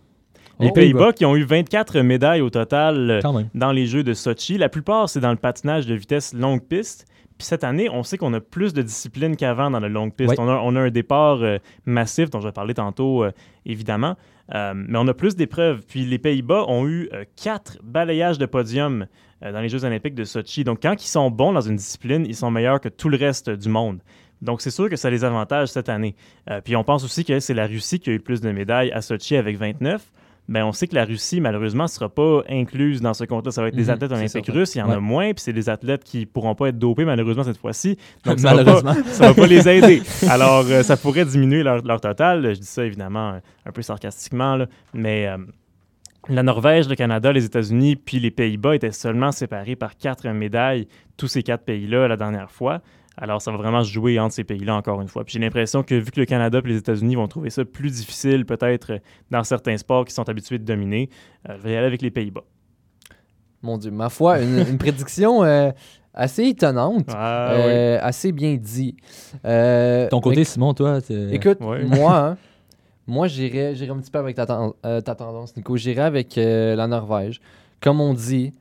Les 0.60 0.68
Oh, 0.68 0.72
Pays-Bas 0.72 1.12
qui 1.12 1.24
ont 1.24 1.36
eu 1.36 1.42
24 1.44 2.00
médailles 2.00 2.40
au 2.40 2.50
total 2.50 3.10
euh, 3.10 3.20
dans 3.54 3.72
les 3.72 3.86
Jeux 3.86 4.02
de 4.02 4.14
Sochi. 4.14 4.58
La 4.58 4.68
plupart, 4.68 5.08
c'est 5.08 5.20
dans 5.20 5.30
le 5.30 5.36
patinage 5.36 5.86
de 5.86 5.94
vitesse 5.94 6.34
longue 6.34 6.62
piste. 6.62 7.06
Puis 7.38 7.46
cette 7.46 7.64
année, 7.64 7.88
on 7.88 8.02
sait 8.02 8.18
qu'on 8.18 8.34
a 8.34 8.40
plus 8.40 8.74
de 8.74 8.82
disciplines 8.82 9.36
qu'avant 9.36 9.70
dans 9.70 9.80
la 9.80 9.88
longue 9.88 10.12
piste. 10.12 10.34
On, 10.38 10.48
a, 10.48 10.60
on 10.62 10.76
a 10.76 10.80
un 10.80 10.90
départ 10.90 11.42
euh, 11.42 11.58
massif, 11.86 12.28
dont 12.28 12.40
je 12.40 12.46
vais 12.48 12.52
parler 12.52 12.74
tantôt, 12.74 13.24
euh, 13.24 13.32
évidemment. 13.64 14.16
Euh, 14.54 14.74
mais 14.74 14.98
on 14.98 15.08
a 15.08 15.14
plus 15.14 15.36
d'épreuves. 15.36 15.82
Puis 15.86 16.04
les 16.04 16.18
Pays-Bas 16.18 16.64
ont 16.68 16.86
eu 16.86 17.08
quatre 17.42 17.78
balayages 17.82 18.36
de 18.36 18.46
podium 18.46 19.06
dans 19.40 19.60
les 19.60 19.68
Jeux 19.70 19.84
olympiques 19.84 20.14
de 20.14 20.24
Sochi. 20.24 20.64
Donc 20.64 20.80
quand 20.82 21.02
ils 21.02 21.08
sont 21.08 21.30
bons 21.30 21.52
dans 21.52 21.60
une 21.62 21.76
discipline, 21.76 22.26
ils 22.26 22.34
sont 22.34 22.50
meilleurs 22.50 22.80
que 22.80 22.88
tout 22.90 23.08
le 23.08 23.16
reste 23.16 23.48
du 23.48 23.68
monde. 23.68 24.00
Donc 24.42 24.60
c'est 24.60 24.70
sûr 24.70 24.88
que 24.88 24.96
ça 24.96 25.10
les 25.10 25.24
avantage 25.24 25.68
cette 25.68 25.88
année. 25.88 26.14
Euh, 26.50 26.60
puis 26.60 26.76
on 26.76 26.84
pense 26.84 27.04
aussi 27.04 27.24
que 27.24 27.40
c'est 27.40 27.54
la 27.54 27.66
Russie 27.66 28.00
qui 28.00 28.10
a 28.10 28.12
eu 28.12 28.16
le 28.16 28.22
plus 28.22 28.40
de 28.40 28.50
médailles 28.50 28.90
à 28.92 29.02
Sochi 29.02 29.36
avec 29.36 29.56
29. 29.58 30.02
Ben, 30.50 30.64
on 30.64 30.72
sait 30.72 30.86
que 30.88 30.94
la 30.96 31.04
Russie, 31.04 31.40
malheureusement, 31.40 31.84
ne 31.84 31.88
sera 31.88 32.08
pas 32.08 32.42
incluse 32.48 33.00
dans 33.00 33.14
ce 33.14 33.24
compte-là. 33.24 33.52
Ça 33.52 33.62
va 33.62 33.68
être 33.68 33.76
des 33.76 33.84
Mhm, 33.84 33.90
athlètes 33.90 34.12
olympiques 34.12 34.48
russes. 34.48 34.74
Il 34.74 34.78
y 34.78 34.82
en 34.82 34.90
a 34.90 34.98
moins, 35.00 35.32
puis 35.32 35.42
c'est 35.42 35.52
des 35.52 35.68
athlètes 35.70 36.02
qui 36.04 36.26
pourront 36.26 36.54
pas 36.56 36.68
être 36.68 36.78
dopés, 36.78 37.04
malheureusement, 37.04 37.44
cette 37.44 37.56
fois-ci. 37.58 37.96
Donc, 38.24 38.40
ça 38.40 38.54
va, 38.54 38.94
ça 39.12 39.28
va 39.28 39.34
pas 39.34 39.46
les 39.46 39.68
aider. 39.68 40.02
Alors, 40.28 40.64
euh, 40.68 40.82
ça 40.82 40.96
pourrait 40.96 41.24
diminuer 41.24 41.62
leur, 41.62 41.82
leur 41.84 42.00
total. 42.00 42.54
Je 42.54 42.60
dis 42.60 42.66
ça, 42.66 42.84
évidemment, 42.84 43.30
euh, 43.34 43.38
un 43.64 43.70
peu 43.72 43.80
sarcastiquement, 43.82 44.56
là. 44.56 44.66
mais 44.92 45.28
euh, 45.28 45.36
la 46.28 46.42
Norvège, 46.42 46.88
le 46.88 46.96
Canada, 46.96 47.32
les 47.32 47.44
États-Unis, 47.44 47.96
puis 47.96 48.18
les 48.18 48.30
Pays-Bas 48.30 48.74
étaient 48.74 48.92
seulement 48.92 49.32
séparés 49.32 49.76
par 49.76 49.96
quatre 49.96 50.28
médailles, 50.28 50.86
tous 51.16 51.28
ces 51.28 51.42
quatre 51.42 51.64
pays-là, 51.64 52.08
la 52.08 52.16
dernière 52.16 52.50
fois. 52.50 52.80
Alors, 53.16 53.42
ça 53.42 53.50
va 53.50 53.56
vraiment 53.58 53.82
se 53.84 53.90
jouer 53.92 54.18
entre 54.18 54.34
ces 54.34 54.44
pays-là 54.44 54.74
encore 54.76 55.00
une 55.02 55.08
fois. 55.08 55.24
Puis 55.24 55.34
j'ai 55.34 55.40
l'impression 55.40 55.82
que 55.82 55.94
vu 55.94 56.10
que 56.10 56.20
le 56.20 56.26
Canada 56.26 56.60
et 56.64 56.68
les 56.68 56.76
États-Unis 56.78 57.16
vont 57.16 57.28
trouver 57.28 57.50
ça 57.50 57.64
plus 57.64 57.90
difficile, 57.90 58.46
peut-être 58.46 59.00
dans 59.30 59.44
certains 59.44 59.76
sports 59.76 60.04
qui 60.06 60.14
sont 60.14 60.28
habitués 60.28 60.58
de 60.58 60.64
dominer, 60.64 61.10
euh, 61.48 61.54
je 61.58 61.62
vais 61.62 61.72
y 61.72 61.76
aller 61.76 61.86
avec 61.86 62.00
les 62.02 62.10
Pays-Bas. 62.10 62.44
Mon 63.62 63.76
Dieu, 63.76 63.90
ma 63.90 64.08
foi, 64.08 64.40
une, 64.40 64.58
une 64.66 64.78
prédiction 64.78 65.44
euh, 65.44 65.70
assez 66.14 66.44
étonnante. 66.44 67.08
Ah, 67.12 67.52
oui. 67.56 67.62
euh, 67.66 67.98
assez 68.00 68.32
bien 68.32 68.54
dit. 68.56 68.96
Euh, 69.44 70.08
Ton 70.08 70.20
côté, 70.20 70.44
Simon, 70.44 70.72
toi, 70.72 71.00
t'es- 71.02 71.34
Écoute, 71.34 71.58
Ouais. 71.60 71.84
moi, 71.84 72.16
hein, 72.30 72.36
moi 73.06 73.26
j'irais 73.28 73.74
j'irais 73.74 73.90
un 73.90 73.98
petit 73.98 74.10
peu 74.10 74.18
avec 74.18 74.36
ta, 74.36 74.46
ten- 74.46 74.72
euh, 74.86 75.00
ta 75.02 75.14
tendance, 75.14 75.54
Nico. 75.56 75.76
J'irais 75.76 76.02
avec 76.02 76.38
euh, 76.38 76.74
la 76.74 76.86
Norvège. 76.86 77.40
Comme 77.82 78.00
on 78.00 78.14
dit, 78.14 78.52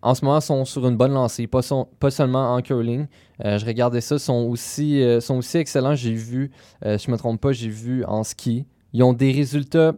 en 0.00 0.14
ce 0.14 0.24
moment, 0.24 0.38
ils 0.38 0.42
sont 0.42 0.64
sur 0.64 0.86
une 0.86 0.96
bonne 0.96 1.12
lancée, 1.12 1.46
pas, 1.46 1.60
pas 1.98 2.10
seulement 2.10 2.54
en 2.54 2.62
curling. 2.62 3.06
Euh, 3.44 3.58
je 3.58 3.66
regardais 3.66 4.00
ça, 4.00 4.18
sont 4.18 4.46
aussi, 4.48 5.02
euh, 5.02 5.20
sont 5.20 5.36
aussi 5.36 5.58
excellents. 5.58 5.94
J'ai 5.94 6.12
vu, 6.12 6.52
euh, 6.84 6.98
je 6.98 7.10
me 7.10 7.16
trompe 7.16 7.40
pas, 7.40 7.52
j'ai 7.52 7.68
vu 7.68 8.04
en 8.04 8.22
ski. 8.22 8.64
Ils 8.92 9.02
ont 9.02 9.12
des 9.12 9.32
résultats, 9.32 9.94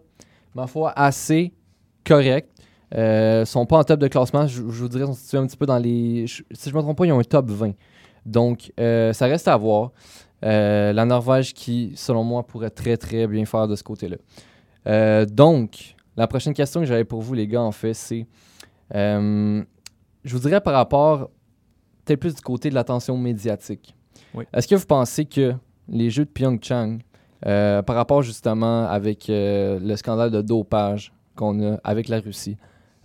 ma 0.54 0.66
foi, 0.66 0.92
assez 0.96 1.52
corrects. 2.04 2.48
Euh, 2.94 3.44
sont 3.44 3.66
pas 3.66 3.78
en 3.78 3.84
top 3.84 4.00
de 4.00 4.08
classement, 4.08 4.46
je, 4.48 4.62
vous 4.62 4.88
dirais, 4.88 5.06
sont 5.06 5.12
situés 5.12 5.38
un 5.38 5.46
petit 5.46 5.56
peu 5.56 5.66
dans 5.66 5.78
les. 5.78 6.24
si 6.26 6.70
je 6.70 6.74
me 6.74 6.80
trompe 6.80 6.96
pas, 6.96 7.04
ils 7.04 7.12
ont 7.12 7.20
un 7.20 7.24
top 7.24 7.48
20. 7.50 7.72
Donc, 8.24 8.72
ça 8.78 9.26
reste 9.26 9.48
à 9.48 9.56
voir. 9.56 9.92
La 10.42 11.04
Norvège 11.04 11.52
qui, 11.52 11.92
selon 11.94 12.24
moi, 12.24 12.42
pourrait 12.46 12.70
très 12.70 12.96
très 12.96 13.26
bien 13.26 13.44
faire 13.44 13.68
de 13.68 13.76
ce 13.76 13.82
côté-là. 13.84 15.26
Donc, 15.26 15.94
la 16.16 16.26
prochaine 16.26 16.54
question 16.54 16.80
que 16.80 16.86
j'avais 16.86 17.04
pour 17.04 17.20
vous, 17.20 17.34
les 17.34 17.46
gars, 17.46 17.62
en 17.62 17.72
fait, 17.72 17.94
c'est. 17.94 18.26
Je 20.24 20.36
vous 20.36 20.42
dirais 20.42 20.60
par 20.60 20.74
rapport, 20.74 21.30
peut-être 22.04 22.20
plus 22.20 22.34
du 22.34 22.42
côté 22.42 22.70
de 22.70 22.74
l'attention 22.74 23.16
médiatique. 23.16 23.94
Oui. 24.34 24.44
Est-ce 24.52 24.68
que 24.68 24.74
vous 24.74 24.86
pensez 24.86 25.24
que 25.24 25.54
les 25.88 26.10
Jeux 26.10 26.24
de 26.24 26.30
Pyeongchang, 26.30 26.98
euh, 27.46 27.82
par 27.82 27.96
rapport 27.96 28.22
justement 28.22 28.86
avec 28.86 29.28
euh, 29.28 29.78
le 29.80 29.96
scandale 29.96 30.30
de 30.30 30.42
dopage 30.42 31.12
qu'on 31.36 31.74
a 31.74 31.80
avec 31.84 32.08
la 32.08 32.20
Russie, 32.20 32.56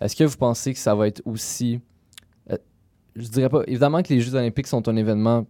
est-ce 0.01 0.15
que 0.15 0.23
vous 0.23 0.37
pensez 0.37 0.73
que 0.73 0.79
ça 0.79 0.93
va 0.93 1.07
être 1.07 1.21
aussi. 1.25 1.79
euh, 2.51 2.57
je 3.15 3.27
dirais 3.29 3.49
pas. 3.49 3.61
Évidemment 3.67 4.03
que 4.03 4.13
les 4.13 4.21
Jeux 4.21 4.35
Olympiques 4.35 4.67
sont 4.67 4.87
un 4.87 4.95
événement, 4.97 5.45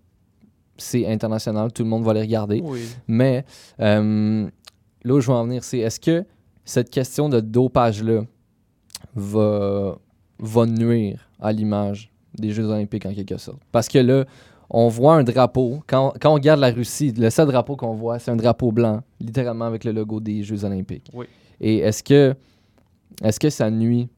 c'est 0.77 1.07
international, 1.07 1.73
tout 1.73 1.83
le 1.83 1.89
monde 1.89 2.03
va 2.03 2.13
les 2.13 2.21
regarder. 2.21 2.61
Oui. 2.63 2.85
Mais 3.07 3.43
là 3.77 5.13
où 5.13 5.19
je 5.19 5.27
veux 5.27 5.37
en 5.37 5.45
venir, 5.45 5.63
c'est 5.63 5.79
est-ce 5.79 5.99
que 5.99 6.25
cette 6.63 6.89
question 6.89 7.29
de 7.29 7.39
dopage-là 7.39 8.21
va, 9.15 9.97
va 10.39 10.65
nuire 10.65 11.29
à 11.39 11.51
l'image 11.51 12.11
des 12.37 12.51
Jeux 12.51 12.65
Olympiques 12.65 13.05
en 13.05 13.13
quelque 13.13 13.37
sorte? 13.37 13.61
Parce 13.71 13.87
que 13.87 13.99
là, 13.99 14.25
on 14.69 14.87
voit 14.87 15.15
un 15.15 15.23
drapeau. 15.23 15.81
Quand, 15.87 16.13
quand 16.19 16.31
on 16.31 16.35
regarde 16.35 16.59
la 16.59 16.71
Russie, 16.71 17.11
le 17.11 17.29
seul 17.29 17.47
drapeau 17.47 17.75
qu'on 17.75 17.93
voit, 17.93 18.19
c'est 18.19 18.31
un 18.31 18.35
drapeau 18.35 18.71
blanc, 18.71 19.01
littéralement 19.19 19.65
avec 19.65 19.83
le 19.83 19.91
logo 19.91 20.19
des 20.19 20.43
Jeux 20.43 20.63
Olympiques. 20.63 21.09
Oui. 21.13 21.25
Et 21.61 21.77
est-ce 21.77 22.03
que, 22.03 22.35
est-ce 23.23 23.39
que 23.39 23.49
ça 23.49 23.69
nuit 23.69 24.09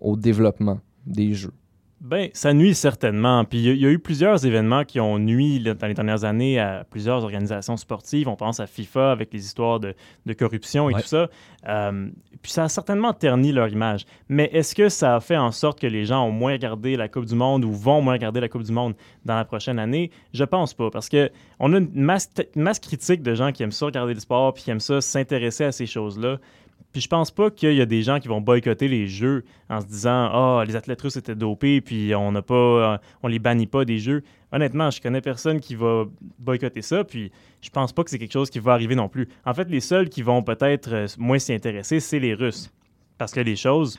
au 0.00 0.16
développement 0.16 0.78
des 1.06 1.34
Jeux? 1.34 1.54
Ben, 2.00 2.28
ça 2.32 2.54
nuit 2.54 2.76
certainement. 2.76 3.44
Puis 3.44 3.58
il 3.58 3.64
y, 3.64 3.70
a- 3.70 3.72
il 3.72 3.80
y 3.80 3.86
a 3.86 3.90
eu 3.90 3.98
plusieurs 3.98 4.46
événements 4.46 4.84
qui 4.84 5.00
ont 5.00 5.18
nui 5.18 5.58
là, 5.58 5.74
dans 5.74 5.88
les 5.88 5.94
dernières 5.94 6.22
années 6.22 6.60
à 6.60 6.84
plusieurs 6.88 7.24
organisations 7.24 7.76
sportives. 7.76 8.28
On 8.28 8.36
pense 8.36 8.60
à 8.60 8.68
FIFA 8.68 9.10
avec 9.10 9.32
les 9.32 9.44
histoires 9.44 9.80
de, 9.80 9.94
de 10.24 10.32
corruption 10.32 10.88
et 10.88 10.94
Ouais. 10.94 11.02
tout 11.02 11.08
ça. 11.08 11.28
Euh, 11.66 12.08
puis 12.40 12.52
ça 12.52 12.62
a 12.64 12.68
certainement 12.68 13.12
terni 13.12 13.50
leur 13.50 13.66
image. 13.68 14.04
Mais 14.28 14.48
est-ce 14.52 14.76
que 14.76 14.88
ça 14.88 15.16
a 15.16 15.20
fait 15.20 15.36
en 15.36 15.50
sorte 15.50 15.80
que 15.80 15.88
les 15.88 16.04
gens 16.04 16.24
ont 16.24 16.30
moins 16.30 16.52
regardé 16.52 16.96
la 16.96 17.08
Coupe 17.08 17.24
du 17.24 17.34
Monde 17.34 17.64
ou 17.64 17.72
vont 17.72 18.00
moins 18.00 18.12
regarder 18.12 18.38
la 18.40 18.48
Coupe 18.48 18.62
du 18.62 18.72
Monde 18.72 18.94
dans 19.24 19.34
la 19.34 19.44
prochaine 19.44 19.80
année? 19.80 20.12
Je 20.32 20.44
pense 20.44 20.74
pas. 20.74 20.90
Parce 20.90 21.08
que 21.08 21.30
on 21.58 21.72
a 21.72 21.78
une 21.78 21.90
masse, 21.94 22.30
masse 22.54 22.78
critique 22.78 23.22
de 23.24 23.34
gens 23.34 23.50
qui 23.50 23.64
aiment 23.64 23.72
ça 23.72 23.86
regarder 23.86 24.14
le 24.14 24.20
sport 24.20 24.54
puis 24.54 24.62
qui 24.62 24.70
aiment 24.70 24.78
ça 24.78 25.00
s'intéresser 25.00 25.64
à 25.64 25.72
ces 25.72 25.86
choses-là. 25.86 26.38
Puis 26.92 27.02
je 27.02 27.08
pense 27.08 27.30
pas 27.30 27.50
qu'il 27.50 27.74
y 27.74 27.80
a 27.82 27.86
des 27.86 28.02
gens 28.02 28.18
qui 28.18 28.28
vont 28.28 28.40
boycotter 28.40 28.88
les 28.88 29.06
jeux 29.08 29.44
en 29.68 29.80
se 29.80 29.86
disant 29.86 30.30
ah 30.32 30.64
les 30.66 30.74
athlètes 30.74 31.00
russes 31.02 31.16
étaient 31.16 31.34
dopés 31.34 31.80
puis 31.82 32.14
on 32.14 32.32
n'a 32.32 32.40
pas 32.42 32.54
euh, 32.54 32.98
on 33.22 33.28
les 33.28 33.38
bannit 33.38 33.66
pas 33.66 33.84
des 33.84 33.98
jeux. 33.98 34.22
Honnêtement, 34.52 34.90
je 34.90 35.00
connais 35.02 35.20
personne 35.20 35.60
qui 35.60 35.74
va 35.74 36.04
boycotter 36.38 36.80
ça 36.82 37.04
puis 37.04 37.30
je 37.60 37.68
pense 37.70 37.92
pas 37.92 38.04
que 38.04 38.10
c'est 38.10 38.18
quelque 38.18 38.32
chose 38.32 38.48
qui 38.48 38.58
va 38.58 38.72
arriver 38.72 38.94
non 38.94 39.08
plus. 39.08 39.28
En 39.44 39.52
fait, 39.52 39.68
les 39.68 39.80
seuls 39.80 40.08
qui 40.08 40.22
vont 40.22 40.42
peut-être 40.42 40.92
euh, 40.92 41.06
moins 41.18 41.38
s'y 41.38 41.52
intéresser, 41.52 42.00
c'est 42.00 42.18
les 42.20 42.32
Russes 42.34 42.70
parce 43.18 43.32
que 43.32 43.40
les 43.40 43.56
choses 43.56 43.98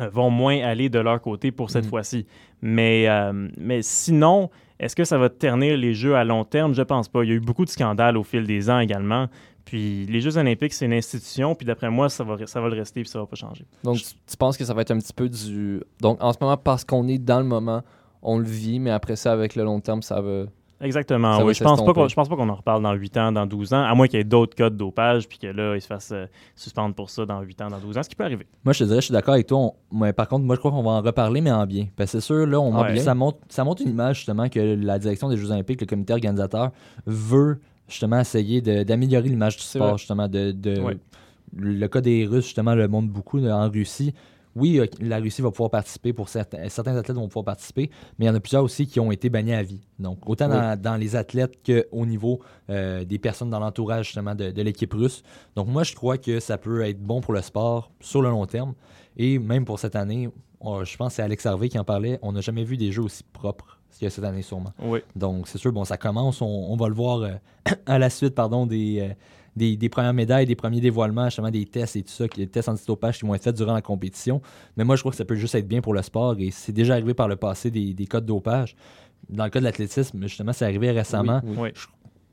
euh, 0.00 0.08
vont 0.08 0.30
moins 0.30 0.58
aller 0.62 0.88
de 0.88 0.98
leur 0.98 1.20
côté 1.20 1.50
pour 1.52 1.70
cette 1.70 1.84
Mhm. 1.84 1.90
fois-ci. 1.90 2.26
Mais 2.62 3.08
euh, 3.08 3.48
mais 3.58 3.82
sinon, 3.82 4.50
est-ce 4.80 4.96
que 4.96 5.04
ça 5.04 5.18
va 5.18 5.28
ternir 5.28 5.76
les 5.76 5.92
jeux 5.92 6.16
à 6.16 6.24
long 6.24 6.44
terme? 6.44 6.74
Je 6.74 6.82
pense 6.82 7.08
pas. 7.08 7.24
Il 7.24 7.28
y 7.28 7.32
a 7.32 7.36
eu 7.36 7.40
beaucoup 7.40 7.64
de 7.66 7.70
scandales 7.70 8.16
au 8.16 8.22
fil 8.24 8.44
des 8.46 8.70
ans 8.70 8.78
également. 8.78 9.28
Puis 9.66 10.06
les 10.06 10.20
Jeux 10.22 10.38
olympiques, 10.38 10.72
c'est 10.72 10.86
une 10.86 10.92
institution, 10.94 11.54
puis 11.54 11.66
d'après 11.66 11.90
moi, 11.90 12.08
ça 12.08 12.24
va, 12.24 12.38
ça 12.46 12.60
va 12.60 12.68
le 12.68 12.76
rester, 12.76 13.02
puis 13.02 13.10
ça 13.10 13.18
va 13.18 13.26
pas 13.26 13.36
changer. 13.36 13.66
Donc, 13.84 13.98
tu, 13.98 14.04
tu 14.26 14.36
penses 14.38 14.56
que 14.56 14.64
ça 14.64 14.72
va 14.72 14.80
être 14.82 14.92
un 14.92 14.98
petit 14.98 15.12
peu 15.12 15.28
du. 15.28 15.82
Donc, 16.00 16.16
en 16.22 16.32
ce 16.32 16.38
moment, 16.40 16.56
parce 16.56 16.84
qu'on 16.84 17.06
est 17.08 17.18
dans 17.18 17.40
le 17.40 17.44
moment, 17.46 17.82
on 18.22 18.38
le 18.38 18.44
vit, 18.46 18.78
mais 18.80 18.90
après 18.92 19.16
ça, 19.16 19.32
avec 19.32 19.54
le 19.56 19.64
long 19.64 19.80
terme, 19.80 20.00
ça 20.02 20.20
va. 20.22 20.44
Exactement. 20.80 21.32
Ça 21.32 21.38
va 21.38 21.44
oui. 21.46 21.54
Je 21.54 21.64
pense 21.64 21.82
pas 21.84 21.92
qu'on, 21.94 22.06
je 22.06 22.14
pense 22.14 22.28
pas 22.28 22.36
qu'on 22.36 22.48
en 22.50 22.54
reparle 22.54 22.82
dans 22.82 22.92
8 22.92 23.16
ans, 23.16 23.32
dans 23.32 23.46
12 23.46 23.72
ans, 23.72 23.82
à 23.82 23.94
moins 23.94 24.08
qu'il 24.08 24.18
y 24.18 24.20
ait 24.20 24.24
d'autres 24.24 24.54
cas 24.54 24.68
de 24.70 24.76
dopage, 24.76 25.26
puis 25.26 25.38
que 25.38 25.46
là, 25.46 25.74
ils 25.74 25.80
se 25.80 25.86
fassent 25.86 26.12
euh, 26.12 26.26
suspendre 26.54 26.94
pour 26.94 27.08
ça 27.08 27.24
dans 27.24 27.40
8 27.40 27.62
ans, 27.62 27.68
dans 27.70 27.78
12 27.78 27.96
ans, 27.96 28.02
ce 28.02 28.08
qui 28.10 28.14
peut 28.14 28.24
arriver. 28.24 28.46
Moi, 28.62 28.72
je 28.74 28.80
te 28.80 28.84
dirais, 28.84 29.00
je 29.00 29.06
suis 29.06 29.12
d'accord 29.12 29.34
avec 29.34 29.46
toi. 29.46 29.58
on- 29.58 29.74
mais 29.98 30.12
par 30.12 30.28
contre, 30.28 30.44
moi, 30.44 30.54
je 30.54 30.58
crois 30.60 30.70
qu'on 30.70 30.82
va 30.82 30.90
en 30.90 31.00
reparler, 31.00 31.40
mais 31.40 31.50
en 31.50 31.64
bien. 31.66 31.86
Parce 31.96 32.12
que 32.12 32.20
c'est 32.20 32.26
sûr, 32.26 32.46
là, 32.46 32.60
on, 32.60 32.72
ça, 33.00 33.14
montre, 33.14 33.38
ça 33.48 33.64
montre 33.64 33.82
une 33.82 33.88
image, 33.88 34.16
justement, 34.18 34.48
que 34.50 34.60
la 34.78 34.98
direction 34.98 35.28
des 35.30 35.38
Jeux 35.38 35.50
Olympiques, 35.50 35.80
le 35.80 35.86
comité 35.86 36.12
organisateur, 36.12 36.70
veut, 37.06 37.58
justement, 37.88 38.20
essayer 38.20 38.60
d'améliorer 38.60 39.28
l'image 39.28 39.56
du 39.56 39.62
sport, 39.62 39.88
vrai. 39.90 39.98
justement. 39.98 40.28
De, 40.28 40.52
de- 40.52 40.80
Ouais. 40.80 40.96
Le 41.56 41.86
cas 41.86 42.00
des 42.00 42.26
Russes, 42.26 42.44
justement, 42.46 42.74
le 42.74 42.88
montre 42.88 43.08
beaucoup 43.08 43.38
là, 43.38 43.56
en 43.56 43.70
Russie. 43.70 44.12
Oui, 44.56 44.78
euh, 44.80 44.86
la 45.00 45.18
Russie 45.18 45.42
va 45.42 45.50
pouvoir 45.50 45.70
participer, 45.70 46.12
pour 46.12 46.28
certains, 46.28 46.68
certains 46.70 46.96
athlètes 46.96 47.16
vont 47.16 47.28
pouvoir 47.28 47.44
participer, 47.44 47.90
mais 48.18 48.24
il 48.24 48.28
y 48.28 48.30
en 48.30 48.34
a 48.34 48.40
plusieurs 48.40 48.64
aussi 48.64 48.86
qui 48.86 48.98
ont 49.00 49.12
été 49.12 49.28
bannis 49.28 49.52
à 49.52 49.62
vie. 49.62 49.80
Donc, 49.98 50.28
autant 50.28 50.48
dans, 50.48 50.80
dans 50.80 50.96
les 50.96 51.14
athlètes 51.14 51.58
qu'au 51.64 52.06
niveau 52.06 52.40
euh, 52.70 53.04
des 53.04 53.18
personnes 53.18 53.50
dans 53.50 53.60
l'entourage, 53.60 54.06
justement, 54.06 54.34
de, 54.34 54.50
de 54.50 54.62
l'équipe 54.62 54.92
russe. 54.92 55.22
Donc, 55.54 55.68
moi, 55.68 55.82
je 55.84 55.94
crois 55.94 56.16
que 56.18 56.40
ça 56.40 56.56
peut 56.58 56.82
être 56.82 57.00
bon 57.00 57.20
pour 57.20 57.32
le 57.34 57.42
sport 57.42 57.92
sur 58.00 58.22
le 58.22 58.30
long 58.30 58.46
terme. 58.46 58.74
Et 59.18 59.38
même 59.38 59.64
pour 59.66 59.78
cette 59.78 59.94
année, 59.94 60.30
on- 60.60 60.84
je 60.84 60.96
pense 60.96 61.08
que 61.12 61.16
c'est 61.16 61.22
Alex 61.22 61.44
Harvey 61.46 61.68
qui 61.68 61.78
en 61.78 61.84
parlait, 61.84 62.18
on 62.22 62.32
n'a 62.32 62.40
jamais 62.40 62.64
vu 62.64 62.76
des 62.78 62.92
jeux 62.92 63.02
aussi 63.02 63.22
propres 63.34 63.75
qu'il 63.90 64.04
y 64.04 64.06
a 64.06 64.10
cette 64.10 64.24
année 64.24 64.42
sûrement. 64.42 64.72
Oui. 64.82 65.00
Donc 65.14 65.48
c'est 65.48 65.58
sûr, 65.58 65.72
bon, 65.72 65.84
ça 65.84 65.96
commence, 65.96 66.42
on, 66.42 66.46
on 66.46 66.76
va 66.76 66.88
le 66.88 66.94
voir 66.94 67.18
euh, 67.22 67.30
à 67.86 67.98
la 67.98 68.10
suite 68.10 68.34
pardon, 68.34 68.66
des, 68.66 69.00
euh, 69.00 69.14
des, 69.56 69.76
des 69.76 69.88
premières 69.88 70.12
médailles, 70.12 70.44
des 70.46 70.54
premiers 70.54 70.80
dévoilements, 70.80 71.26
justement 71.26 71.50
des 71.50 71.64
tests 71.64 71.96
et 71.96 72.02
tout 72.02 72.10
ça, 72.12 72.28
qui- 72.28 72.40
les 72.40 72.46
tests 72.46 72.68
antidopage 72.68 73.18
qui 73.18 73.26
vont 73.26 73.34
être 73.34 73.42
faits 73.44 73.56
durant 73.56 73.72
la 73.74 73.82
compétition. 73.82 74.42
Mais 74.76 74.84
moi, 74.84 74.96
je 74.96 75.02
crois 75.02 75.12
que 75.12 75.16
ça 75.18 75.24
peut 75.24 75.34
juste 75.36 75.54
être 75.54 75.66
bien 75.68 75.80
pour 75.80 75.94
le 75.94 76.02
sport 76.02 76.34
et 76.38 76.50
c'est 76.50 76.72
déjà 76.72 76.94
arrivé 76.94 77.14
par 77.14 77.28
le 77.28 77.36
passé 77.36 77.70
des, 77.70 77.94
des 77.94 78.06
cas 78.06 78.20
de 78.20 78.26
dopage. 78.26 78.76
Dans 79.30 79.44
le 79.44 79.50
cas 79.50 79.58
de 79.60 79.64
l'athlétisme, 79.64 80.20
justement, 80.22 80.52
c'est 80.52 80.64
arrivé 80.66 80.90
récemment. 80.90 81.40
Oui, 81.42 81.54
oui. 81.58 81.62
Oui. 81.62 81.70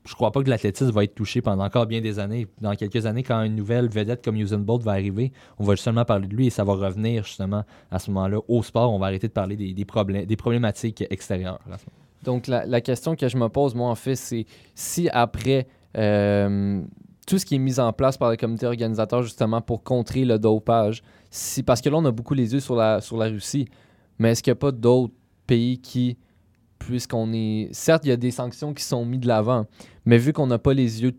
Je 0.06 0.14
crois 0.14 0.32
pas 0.32 0.42
que 0.42 0.50
l'athlétisme 0.50 0.90
va 0.90 1.04
être 1.04 1.14
touché 1.14 1.40
pendant 1.40 1.64
encore 1.64 1.86
bien 1.86 2.00
des 2.00 2.18
années. 2.18 2.46
Dans 2.60 2.74
quelques 2.74 3.06
années, 3.06 3.22
quand 3.22 3.42
une 3.42 3.56
nouvelle 3.56 3.88
vedette 3.88 4.22
comme 4.22 4.36
Usain 4.36 4.58
Bolt 4.58 4.82
va 4.82 4.92
arriver, 4.92 5.32
on 5.58 5.64
va 5.64 5.76
seulement 5.76 6.04
parler 6.04 6.28
de 6.28 6.34
lui 6.34 6.48
et 6.48 6.50
ça 6.50 6.62
va 6.62 6.74
revenir 6.74 7.24
justement 7.24 7.64
à 7.90 7.98
ce 7.98 8.10
moment-là 8.10 8.38
au 8.46 8.62
sport. 8.62 8.92
On 8.92 8.98
va 8.98 9.06
arrêter 9.06 9.28
de 9.28 9.32
parler 9.32 9.56
des, 9.56 9.84
problèmes, 9.84 10.26
des 10.26 10.36
problématiques 10.36 11.04
extérieures. 11.08 11.58
Donc, 12.22 12.48
la, 12.48 12.66
la 12.66 12.80
question 12.80 13.16
que 13.16 13.28
je 13.28 13.36
me 13.36 13.48
pose, 13.48 13.74
moi, 13.74 13.88
en 13.88 13.94
fait, 13.94 14.16
c'est 14.16 14.46
si 14.74 15.08
après 15.10 15.66
euh, 15.96 16.82
tout 17.26 17.38
ce 17.38 17.46
qui 17.46 17.54
est 17.54 17.58
mis 17.58 17.80
en 17.80 17.92
place 17.92 18.16
par 18.16 18.30
le 18.30 18.36
comité 18.36 18.66
organisateur, 18.66 19.22
justement, 19.22 19.60
pour 19.60 19.82
contrer 19.82 20.24
le 20.24 20.38
dopage, 20.38 21.02
si, 21.30 21.62
parce 21.62 21.80
que 21.80 21.88
là, 21.88 21.96
on 21.96 22.04
a 22.04 22.10
beaucoup 22.10 22.34
les 22.34 22.52
yeux 22.52 22.60
sur 22.60 22.76
la, 22.76 23.00
sur 23.00 23.16
la 23.16 23.26
Russie, 23.26 23.68
mais 24.18 24.32
est-ce 24.32 24.42
qu'il 24.42 24.50
n'y 24.50 24.58
a 24.58 24.60
pas 24.60 24.72
d'autres 24.72 25.14
pays 25.46 25.80
qui, 25.80 26.18
puisqu'on 26.86 27.32
est. 27.32 27.68
Certes, 27.72 28.04
il 28.04 28.08
y 28.08 28.12
a 28.12 28.16
des 28.16 28.30
sanctions 28.30 28.74
qui 28.74 28.84
sont 28.84 29.04
mises 29.04 29.20
de 29.20 29.28
l'avant, 29.28 29.66
mais 30.04 30.18
vu 30.18 30.32
qu'on 30.32 30.46
n'a 30.46 30.58
pas 30.58 30.74
les 30.74 31.02
yeux, 31.02 31.12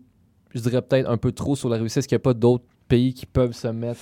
je 0.54 0.60
dirais 0.60 0.82
peut-être 0.82 1.08
un 1.08 1.16
peu 1.16 1.32
trop 1.32 1.56
sur 1.56 1.68
la 1.68 1.76
Russie, 1.76 1.98
est-ce 1.98 2.08
qu'il 2.08 2.16
n'y 2.16 2.20
a 2.20 2.24
pas 2.24 2.34
d'autres 2.34 2.64
pays 2.88 3.14
qui 3.14 3.26
peuvent 3.26 3.52
se 3.52 3.68
mettre? 3.68 4.00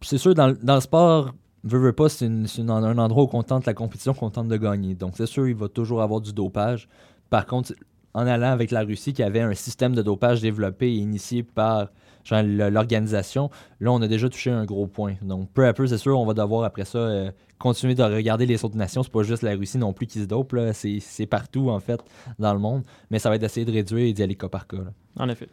C'est 0.00 0.18
sûr, 0.18 0.34
dans, 0.34 0.54
dans 0.62 0.74
le 0.76 0.80
sport, 0.80 1.32
veux, 1.64 1.78
veux 1.78 1.92
pas, 1.92 2.08
c'est 2.08 2.26
un 2.26 2.98
endroit 2.98 3.24
où 3.24 3.28
on 3.32 3.42
tente 3.42 3.66
la 3.66 3.74
compétition, 3.74 4.14
qu'on 4.14 4.30
tente 4.30 4.48
de 4.48 4.56
gagner. 4.56 4.94
Donc 4.94 5.14
c'est 5.16 5.26
sûr, 5.26 5.46
il 5.46 5.54
va 5.54 5.68
toujours 5.68 6.02
avoir 6.02 6.20
du 6.20 6.32
dopage. 6.32 6.88
Par 7.30 7.46
contre, 7.46 7.72
en 8.14 8.26
allant 8.26 8.50
avec 8.50 8.70
la 8.70 8.82
Russie 8.82 9.12
qui 9.12 9.22
avait 9.22 9.40
un 9.40 9.54
système 9.54 9.94
de 9.94 10.02
dopage 10.02 10.40
développé 10.40 10.88
et 10.88 10.96
initié 10.96 11.42
par 11.42 11.88
genre, 12.24 12.42
l'organisation, 12.44 13.50
là, 13.80 13.92
on 13.92 14.00
a 14.02 14.08
déjà 14.08 14.28
touché 14.28 14.50
un 14.50 14.64
gros 14.64 14.86
point. 14.86 15.14
Donc 15.22 15.50
peu 15.52 15.66
à 15.66 15.72
peu, 15.72 15.86
c'est 15.86 15.98
sûr, 15.98 16.18
on 16.18 16.26
va 16.26 16.34
devoir 16.34 16.64
après 16.64 16.84
ça 16.84 16.98
euh, 16.98 17.30
continuer 17.58 17.94
de 17.94 18.02
regarder 18.02 18.46
les 18.46 18.64
autres 18.64 18.76
nations. 18.76 19.02
C'est 19.02 19.12
pas 19.12 19.22
juste 19.22 19.42
la 19.42 19.52
Russie 19.54 19.78
non 19.78 19.92
plus 19.92 20.06
qui 20.06 20.18
se 20.18 20.24
dope, 20.24 20.52
là. 20.52 20.72
C'est 20.72 20.98
c'est 21.00 21.26
partout, 21.26 21.70
en 21.70 21.80
fait, 21.80 22.00
dans 22.38 22.52
le 22.52 22.58
monde. 22.60 22.82
Mais 23.10 23.18
ça 23.18 23.28
va 23.28 23.36
être 23.36 23.40
d'essayer 23.42 23.64
de 23.64 23.72
réduire 23.72 24.06
et 24.06 24.12
d'y 24.12 24.22
aller 24.22 24.34
cas 24.34 24.48
par 24.48 24.66
cas. 24.66 24.78
là. 24.78 24.92
En 25.18 25.28
effet. 25.28 25.48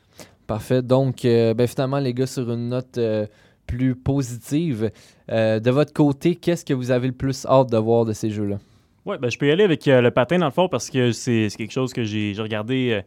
Parfait. 0.47 0.81
Donc, 0.81 1.25
euh, 1.25 1.53
ben, 1.53 1.67
finalement, 1.67 1.99
les 1.99 2.13
gars, 2.13 2.25
sur 2.25 2.49
une 2.51 2.69
note 2.69 2.97
euh, 2.97 3.27
plus 3.67 3.95
positive, 3.95 4.89
euh, 5.31 5.59
de 5.59 5.69
votre 5.69 5.93
côté, 5.93 6.35
qu'est-ce 6.35 6.65
que 6.65 6.73
vous 6.73 6.89
avez 6.89 7.05
le 7.07 7.13
plus 7.13 7.45
hâte 7.45 7.69
de 7.69 7.77
voir 7.77 8.05
de 8.05 8.13
ces 8.13 8.31
jeux-là? 8.31 8.57
Oui, 9.05 9.17
ben, 9.21 9.29
je 9.29 9.37
peux 9.37 9.47
y 9.47 9.51
aller 9.51 9.63
avec 9.63 9.87
euh, 9.87 10.01
le 10.01 10.09
patin 10.11 10.39
dans 10.39 10.45
le 10.45 10.51
fond 10.51 10.67
parce 10.67 10.89
que 10.89 11.11
c'est 11.11 11.49
c'est 11.49 11.57
quelque 11.57 11.71
chose 11.71 11.93
que 11.93 12.03
j'ai 12.03 12.33
j'ai 12.33 12.41
regardé. 12.41 12.91
euh, 12.93 13.01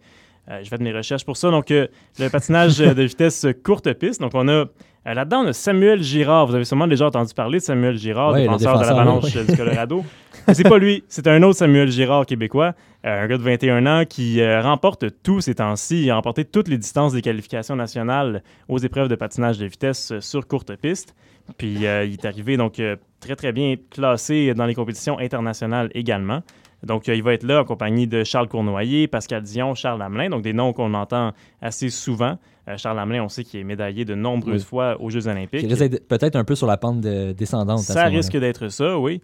euh, 0.50 0.58
j'ai 0.62 0.68
fait 0.68 0.78
de 0.78 0.82
mes 0.82 0.92
recherches 0.92 1.24
pour 1.24 1.36
ça. 1.36 1.50
Donc, 1.50 1.70
euh, 1.70 1.86
le 2.18 2.28
patinage 2.28 2.80
euh, 2.80 2.94
de 2.94 3.02
vitesse 3.02 3.46
courte 3.64 3.92
piste. 3.92 4.20
Donc, 4.20 4.32
on 4.34 4.48
a 4.48 4.66
euh, 5.06 5.14
là-dedans, 5.14 5.42
on 5.44 5.48
a 5.48 5.52
Samuel 5.52 6.02
Girard. 6.02 6.46
Vous 6.46 6.54
avez 6.54 6.64
sûrement 6.64 6.86
déjà 6.86 7.06
entendu 7.06 7.34
parler 7.34 7.58
de 7.58 7.64
Samuel 7.64 7.96
Girard, 7.98 8.32
Ouais, 8.32 8.42
défenseur, 8.42 8.78
de 8.78 8.84
l'Avalanche 8.84 9.36
euh, 9.36 9.44
du 9.44 9.56
Colorado. 9.56 10.04
C'est 10.52 10.68
pas 10.68 10.78
lui, 10.78 11.04
c'est 11.08 11.26
un 11.28 11.42
autre 11.42 11.58
Samuel 11.58 11.90
Girard 11.90 12.26
québécois, 12.26 12.74
euh, 13.04 13.24
un 13.24 13.26
gars 13.28 13.36
de 13.38 13.42
21 13.42 13.86
ans 13.86 14.04
qui 14.08 14.40
euh, 14.40 14.60
remporte 14.60 15.04
tout 15.22 15.40
ces 15.40 15.56
temps-ci. 15.56 16.02
Il 16.04 16.10
a 16.10 16.16
remporté 16.16 16.44
toutes 16.44 16.68
les 16.68 16.78
distances 16.78 17.12
des 17.12 17.22
qualifications 17.22 17.76
nationales 17.76 18.42
aux 18.68 18.78
épreuves 18.78 19.08
de 19.08 19.14
patinage 19.14 19.58
de 19.58 19.66
vitesse 19.66 20.12
sur 20.20 20.46
courte 20.46 20.74
piste. 20.76 21.14
Puis 21.58 21.86
euh, 21.86 22.04
il 22.04 22.14
est 22.14 22.24
arrivé 22.24 22.56
donc 22.56 22.78
euh, 22.80 22.96
très 23.20 23.36
très 23.36 23.52
bien 23.52 23.76
classé 23.90 24.54
dans 24.54 24.66
les 24.66 24.74
compétitions 24.74 25.18
internationales 25.18 25.90
également. 25.94 26.40
Donc 26.84 27.08
euh, 27.08 27.14
il 27.14 27.22
va 27.22 27.32
être 27.34 27.44
là 27.44 27.60
en 27.60 27.64
compagnie 27.64 28.06
de 28.06 28.24
Charles 28.24 28.48
Cournoyer, 28.48 29.06
Pascal 29.06 29.42
Dion, 29.42 29.74
Charles 29.74 29.98
Lamelin, 30.00 30.30
donc 30.30 30.42
des 30.42 30.52
noms 30.52 30.72
qu'on 30.72 30.94
entend 30.94 31.32
assez 31.60 31.90
souvent. 31.90 32.38
Charles 32.76 32.96
Lamelin, 32.96 33.24
on 33.24 33.28
sait 33.28 33.42
qu'il 33.42 33.58
est 33.58 33.64
médaillé 33.64 34.04
de 34.04 34.14
nombreuses 34.14 34.62
Oui. 34.62 34.68
fois 34.68 35.00
aux 35.00 35.10
Jeux 35.10 35.26
olympiques. 35.26 35.66
D'être 35.66 36.06
peut-être 36.06 36.36
un 36.36 36.44
peu 36.44 36.54
sur 36.54 36.68
la 36.68 36.76
pente 36.76 37.00
de- 37.00 37.32
descendante. 37.32 37.80
Ça 37.80 38.04
risque 38.04 38.36
d'être 38.36 38.68
ça, 38.68 38.98
oui. 38.98 39.20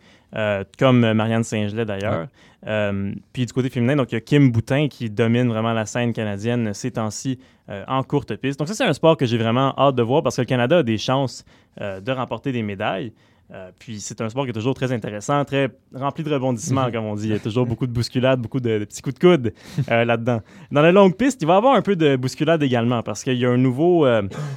Comme 0.78 1.12
Marianne 1.12 1.44
Saint-Gelais 1.44 1.85
d'ailleurs. 1.85 2.26
Euh, 2.66 3.12
puis 3.33 3.47
du 3.47 3.53
côté 3.53 3.71
féminin, 3.71 3.97
donc 3.97 4.11
il 4.11 4.16
y 4.16 4.18
a 4.18 4.21
Kim 4.21 4.51
Boutin 4.51 4.88
qui 4.88 5.11
domine 5.11 5.49
vraiment 5.49 5.73
la 5.73 5.87
scène 5.87 6.12
canadienne 6.12 6.75
ces 6.75 6.92
temps-ci 6.92 7.38
euh, 7.68 7.85
en 7.87 8.03
courte 8.03 8.35
piste. 8.37 8.59
Donc 8.59 8.68
ça, 8.68 8.75
c'est 8.75 8.85
un 8.85 8.92
sport 8.92 9.16
que 9.16 9.27
j'ai 9.27 9.38
vraiment 9.38 9.75
hâte 9.79 9.94
de 9.94 10.03
voir 10.03 10.23
parce 10.23 10.37
que 10.37 10.42
le 10.42 10.47
Canada 10.47 10.79
a 10.79 10.83
des 10.83 10.99
chances 10.99 11.44
euh, 11.81 12.01
de 12.01 12.12
remporter 12.12 12.53
des 12.53 12.62
médailles. 12.62 13.12
Puis 13.79 14.01
c'est 14.01 14.21
un 14.21 14.29
sport 14.29 14.44
qui 14.44 14.51
est 14.51 14.53
toujours 14.53 14.75
très 14.75 14.92
intéressant, 14.92 15.42
très 15.47 15.71
rempli 15.94 16.23
de 16.23 16.31
rebondissements, 16.31 16.90
comme 16.92 17.07
on 17.07 17.14
dit. 17.14 17.29
Il 17.29 17.31
y 17.31 17.35
a 17.35 17.38
toujours 17.38 17.64
beaucoup 17.64 17.87
de 17.87 17.92
bousculades, 17.92 18.38
beaucoup 18.42 18.61
de, 18.61 18.85
petits 18.85 19.01
coups 19.01 19.14
de 19.14 19.21
coude 19.21 19.55
là-dedans. 19.88 20.42
Dans 20.71 20.83
la 20.83 20.92
longue 20.92 21.16
piste, 21.16 21.40
il 21.40 21.49
va 21.49 21.55
y 21.55 21.57
avoir 21.57 21.75
un 21.75 21.81
peu 21.81 21.97
de 21.97 22.16
bousculade 22.16 22.62
également 22.62 23.03
parce 23.03 23.25
qu'il 23.25 23.38
y 23.38 23.47
a 23.47 23.55
une 23.55 23.62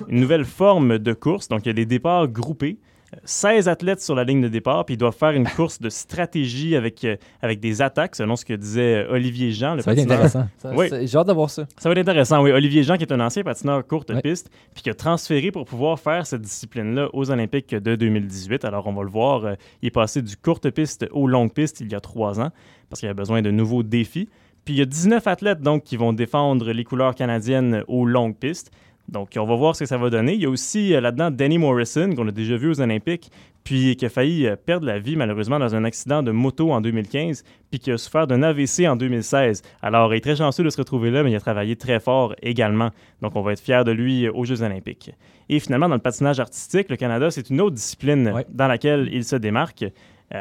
nouvelle 0.09 0.43
forme 0.43 0.99
de 0.99 1.13
course. 1.13 1.47
Donc 1.47 1.61
il 1.63 1.67
y 1.67 1.69
a 1.69 1.73
des 1.73 1.85
départs 1.85 2.27
groupés. 2.27 2.79
16 3.25 3.67
athlètes 3.67 4.01
sur 4.01 4.15
la 4.15 4.23
ligne 4.23 4.41
de 4.41 4.47
départ, 4.47 4.85
puis 4.85 4.95
ils 4.95 4.97
doivent 4.97 5.15
faire 5.15 5.31
une 5.31 5.47
course 5.47 5.79
de 5.81 5.89
stratégie 5.89 6.75
avec, 6.75 7.03
euh, 7.03 7.17
avec 7.41 7.59
des 7.59 7.81
attaques, 7.81 8.15
selon 8.15 8.35
ce 8.35 8.45
que 8.45 8.53
disait 8.53 9.03
euh, 9.05 9.11
Olivier 9.13 9.51
Jean, 9.51 9.75
le 9.75 9.81
Ça 9.81 9.91
va 9.91 10.01
être 10.01 10.07
patineur. 10.07 10.17
intéressant. 10.25 10.47
Ça- 10.57 10.71
Oui. 10.75 10.87
c'est- 10.89 11.07
J'ai 11.07 11.17
hâte 11.17 11.27
de 11.27 11.33
voir 11.33 11.49
ça. 11.49 11.65
Ça 11.77 11.89
va 11.89 11.93
être 11.93 12.07
intéressant, 12.07 12.41
oui. 12.41 12.51
Olivier 12.51 12.83
Jean, 12.83 12.95
qui 12.97 13.03
est 13.03 13.11
un 13.11 13.19
ancien 13.19 13.43
patineur 13.43 13.85
courte 13.85 14.13
piste, 14.21 14.49
puis 14.73 14.83
qui 14.83 14.89
a 14.89 14.93
transféré 14.93 15.51
pour 15.51 15.65
pouvoir 15.65 15.99
faire 15.99 16.25
cette 16.25 16.41
discipline-là 16.41 17.09
aux 17.13 17.29
Olympiques 17.31 17.75
de 17.75 17.95
2018. 17.95 18.63
Alors, 18.65 18.87
on 18.87 18.93
va 18.93 19.03
le 19.03 19.09
voir. 19.09 19.45
euh, 19.45 19.53
il 19.81 19.87
est 19.87 19.91
passé 19.91 20.21
du 20.21 20.37
courte 20.37 20.69
piste 20.69 21.05
aux 21.11 21.27
longues 21.27 21.51
pistes 21.53 21.81
il 21.81 21.91
y 21.91 21.95
a 21.95 21.99
trois 21.99 22.39
ans, 22.39 22.51
parce 22.89 22.99
qu'il 23.01 23.09
a 23.09 23.13
besoin 23.13 23.41
de 23.41 23.51
nouveaux 23.51 23.83
défis. 23.83 24.29
Puis 24.63 24.75
il 24.75 24.77
y 24.77 24.81
a 24.81 24.85
19 24.85 25.25
athlètes 25.27 25.61
donc 25.61 25.83
qui 25.83 25.97
vont 25.97 26.13
défendre 26.13 26.71
les 26.71 26.83
couleurs 26.83 27.15
canadiennes 27.15 27.83
aux 27.87 28.05
longues 28.05 28.35
pistes. 28.37 28.71
Donc, 29.09 29.31
on 29.37 29.45
va 29.45 29.55
voir 29.55 29.75
ce 29.75 29.81
que 29.81 29.85
ça 29.85 29.97
va 29.97 30.09
donner. 30.09 30.33
Il 30.35 30.41
y 30.41 30.45
a 30.45 30.49
aussi 30.49 30.93
euh, 30.93 31.01
là-dedans 31.01 31.31
Danny 31.31 31.57
Morrison, 31.57 32.15
qu'on 32.15 32.27
a 32.27 32.31
déjà 32.31 32.55
vu 32.55 32.69
aux 32.69 32.79
Olympiques, 32.81 33.29
puis 33.63 33.95
qui 33.95 34.05
a 34.05 34.09
failli 34.09 34.47
euh, 34.47 34.55
perdre 34.55 34.85
la 34.85 34.99
vie 34.99 35.15
malheureusement 35.17 35.59
dans 35.59 35.75
un 35.75 35.83
accident 35.83 36.23
de 36.23 36.31
moto 36.31 36.71
en 36.71 36.79
2015, 36.81 37.43
puis 37.69 37.79
qui 37.79 37.91
a 37.91 37.97
souffert 37.97 38.25
d'un 38.25 38.41
AVC 38.41 38.87
en 38.87 38.95
2016. 38.95 39.63
Alors, 39.81 40.13
il 40.13 40.17
est 40.17 40.21
très 40.21 40.37
chanceux 40.37 40.63
de 40.63 40.69
se 40.69 40.77
retrouver 40.77 41.11
là, 41.11 41.23
mais 41.23 41.31
il 41.31 41.35
a 41.35 41.39
travaillé 41.41 41.75
très 41.75 41.99
fort 41.99 42.35
également. 42.41 42.91
Donc, 43.21 43.35
on 43.35 43.41
va 43.41 43.51
être 43.53 43.59
fiers 43.59 43.83
de 43.85 43.91
lui 43.91 44.27
euh, 44.27 44.31
aux 44.33 44.45
Jeux 44.45 44.61
Olympiques. 44.63 45.11
Et 45.49 45.59
finalement, 45.59 45.89
dans 45.89 45.95
le 45.95 46.01
patinage 46.01 46.39
artistique, 46.39 46.89
le 46.89 46.95
Canada, 46.95 47.29
c'est 47.31 47.49
une 47.49 47.59
autre 47.59 47.75
discipline 47.75 48.29
Ouais. 48.33 48.45
dans 48.49 48.67
laquelle 48.67 49.09
il 49.11 49.25
se 49.25 49.35
démarque, 49.35 49.83
euh, 49.83 49.89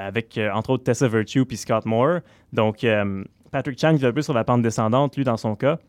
avec 0.08 0.38
entre 0.54 0.70
autres 0.70 0.84
Tessa 0.84 1.08
Virtue 1.08 1.44
puis 1.44 1.56
Scott 1.56 1.84
Moore. 1.86 2.20
Donc, 2.52 2.86
Patrick 3.50 3.80
Chang 3.80 3.96
qui 3.96 4.04
est 4.04 4.08
un 4.08 4.12
peu 4.12 4.22
sur 4.22 4.34
la 4.34 4.44
pente 4.44 4.62
descendante, 4.62 5.16
lui, 5.16 5.24
dans 5.24 5.36
son 5.36 5.56
cas. 5.56 5.80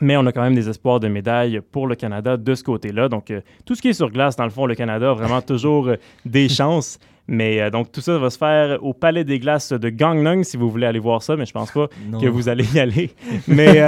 Mais 0.00 0.16
on 0.16 0.24
a 0.26 0.32
quand 0.32 0.42
même 0.42 0.54
des 0.54 0.68
espoirs 0.68 1.00
de 1.00 1.08
médailles 1.08 1.60
pour 1.72 1.86
le 1.86 1.94
Canada 1.94 2.36
de 2.36 2.54
ce 2.54 2.62
côté-là. 2.62 3.08
Donc, 3.08 3.30
euh, 3.30 3.40
tout 3.66 3.74
ce 3.74 3.82
qui 3.82 3.88
est 3.88 3.92
sur 3.92 4.10
glace, 4.10 4.36
dans 4.36 4.44
le 4.44 4.50
fond, 4.50 4.66
le 4.66 4.74
Canada 4.74 5.10
a 5.10 5.14
vraiment 5.14 5.42
toujours 5.42 5.88
euh, 5.88 5.96
des 6.24 6.48
chances. 6.48 6.98
Mais 7.26 7.60
euh, 7.60 7.70
donc, 7.70 7.92
tout 7.92 8.00
ça 8.00 8.18
va 8.18 8.30
se 8.30 8.38
faire 8.38 8.82
au 8.84 8.92
Palais 8.94 9.24
des 9.24 9.38
Glaces 9.38 9.72
de 9.72 9.88
Gangneung, 9.90 10.42
si 10.44 10.56
vous 10.56 10.70
voulez 10.70 10.86
aller 10.86 10.98
voir 11.00 11.22
ça. 11.22 11.36
Mais 11.36 11.44
je 11.46 11.52
pense 11.52 11.70
pas 11.72 11.88
Non. 12.08 12.20
que 12.20 12.26
vous 12.28 12.48
allez 12.48 12.64
y 12.74 12.78
aller. 12.78 13.10
mais, 13.48 13.84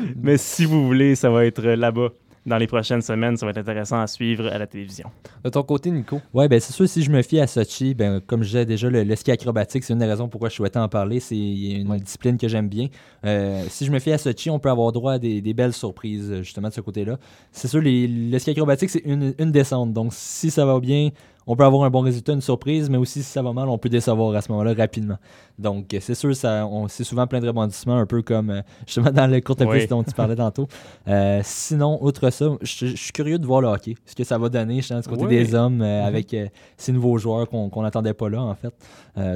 mais 0.22 0.36
si 0.36 0.64
vous 0.66 0.86
voulez, 0.86 1.14
ça 1.14 1.30
va 1.30 1.44
être 1.46 1.62
là-bas. 1.62 2.08
Dans 2.46 2.58
les 2.58 2.68
prochaines 2.68 3.02
semaines, 3.02 3.36
ça 3.36 3.44
va 3.44 3.50
être 3.50 3.58
intéressant 3.58 4.00
à 4.00 4.06
suivre 4.06 4.46
à 4.46 4.56
la 4.56 4.68
télévision. 4.68 5.10
De 5.42 5.50
ton 5.50 5.64
côté, 5.64 5.90
Nico? 5.90 6.20
Ouais, 6.32 6.46
ben 6.46 6.60
c'est 6.60 6.72
sûr, 6.72 6.88
si 6.88 7.02
je 7.02 7.10
me 7.10 7.20
fie 7.22 7.40
à 7.40 7.46
Sochi, 7.48 7.92
ben, 7.92 8.20
comme 8.24 8.42
je 8.44 8.48
disais 8.48 8.64
déjà, 8.64 8.88
le, 8.88 9.02
le 9.02 9.16
ski 9.16 9.32
acrobatique, 9.32 9.82
c'est 9.82 9.92
une 9.92 9.98
des 9.98 10.06
raisons 10.06 10.28
pourquoi 10.28 10.48
je 10.48 10.54
souhaitais 10.54 10.78
en 10.78 10.88
parler. 10.88 11.18
C'est 11.18 11.36
une 11.36 11.90
Ouais. 11.90 11.98
discipline 11.98 12.38
que 12.38 12.46
j'aime 12.46 12.68
bien. 12.68 12.86
Euh, 13.24 13.64
si 13.68 13.84
je 13.84 13.90
me 13.90 13.98
fie 13.98 14.12
à 14.12 14.18
Sochi, 14.18 14.48
on 14.48 14.60
peut 14.60 14.70
avoir 14.70 14.92
droit 14.92 15.14
à 15.14 15.18
des, 15.18 15.40
des 15.42 15.54
belles 15.54 15.72
surprises, 15.72 16.36
justement, 16.42 16.68
de 16.68 16.72
ce 16.74 16.80
côté-là. 16.80 17.18
C'est 17.50 17.66
sûr, 17.68 17.80
les, 17.80 18.06
le 18.06 18.38
ski 18.38 18.50
acrobatique, 18.50 18.90
c'est 18.90 19.02
une, 19.04 19.34
une 19.38 19.50
descente. 19.50 19.92
Donc, 19.92 20.12
si 20.14 20.50
ça 20.52 20.64
va 20.64 20.78
bien, 20.78 21.10
on 21.46 21.54
peut 21.56 21.64
avoir 21.64 21.84
un 21.84 21.90
bon 21.90 22.00
résultat, 22.00 22.32
une 22.32 22.40
surprise, 22.40 22.90
mais 22.90 22.96
aussi 22.98 23.22
si 23.22 23.30
ça 23.30 23.42
va 23.42 23.52
mal, 23.52 23.68
on 23.68 23.78
peut 23.78 23.88
décevoir 23.88 24.34
à 24.34 24.40
ce 24.40 24.50
moment-là 24.52 24.74
rapidement. 24.74 25.16
Donc, 25.58 25.94
euh, 25.94 25.98
c'est 26.00 26.14
sûr, 26.14 26.34
ça, 26.34 26.66
on, 26.66 26.88
c'est 26.88 27.04
souvent 27.04 27.26
plein 27.26 27.40
de 27.40 27.46
rebondissements, 27.46 27.96
un 27.98 28.06
peu 28.06 28.22
comme 28.22 28.50
euh, 28.50 28.62
justement 28.86 29.10
dans 29.12 29.30
le 29.30 29.40
courte 29.40 29.62
Oui. 29.66 29.78
piste 29.78 29.90
dont 29.90 30.02
tu 30.02 30.12
parlais 30.12 30.36
tantôt. 30.36 30.66
Euh, 31.08 31.40
sinon, 31.44 31.98
outre 32.02 32.30
ça, 32.30 32.46
je 32.62 32.86
je 32.86 32.96
suis 32.96 33.12
curieux 33.12 33.38
de 33.38 33.46
voir 33.46 33.60
le 33.60 33.68
hockey, 33.68 33.94
ce 34.04 34.14
que 34.14 34.24
ça 34.24 34.38
va 34.38 34.48
donner 34.48 34.76
justement, 34.76 35.00
du 35.00 35.08
côté 35.08 35.24
Oui. 35.24 35.36
des 35.36 35.54
hommes 35.54 35.82
euh, 35.82 36.00
Mhm. 36.02 36.06
avec 36.08 36.34
euh, 36.34 36.46
ces 36.76 36.92
nouveaux 36.92 37.18
joueurs 37.18 37.48
qu'on 37.48 37.82
n'attendait 37.82 38.14
pas 38.14 38.28
là, 38.28 38.42
en 38.42 38.54
fait. 38.54 38.74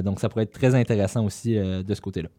Donc, 0.03 0.19
ça 0.19 0.29
pourrait 0.29 0.43
être 0.43 0.51
très 0.53 0.75
intéressant 0.75 1.25
aussi 1.25 1.55
de 1.55 1.93
ce 1.93 2.01
côté-là. 2.01 2.29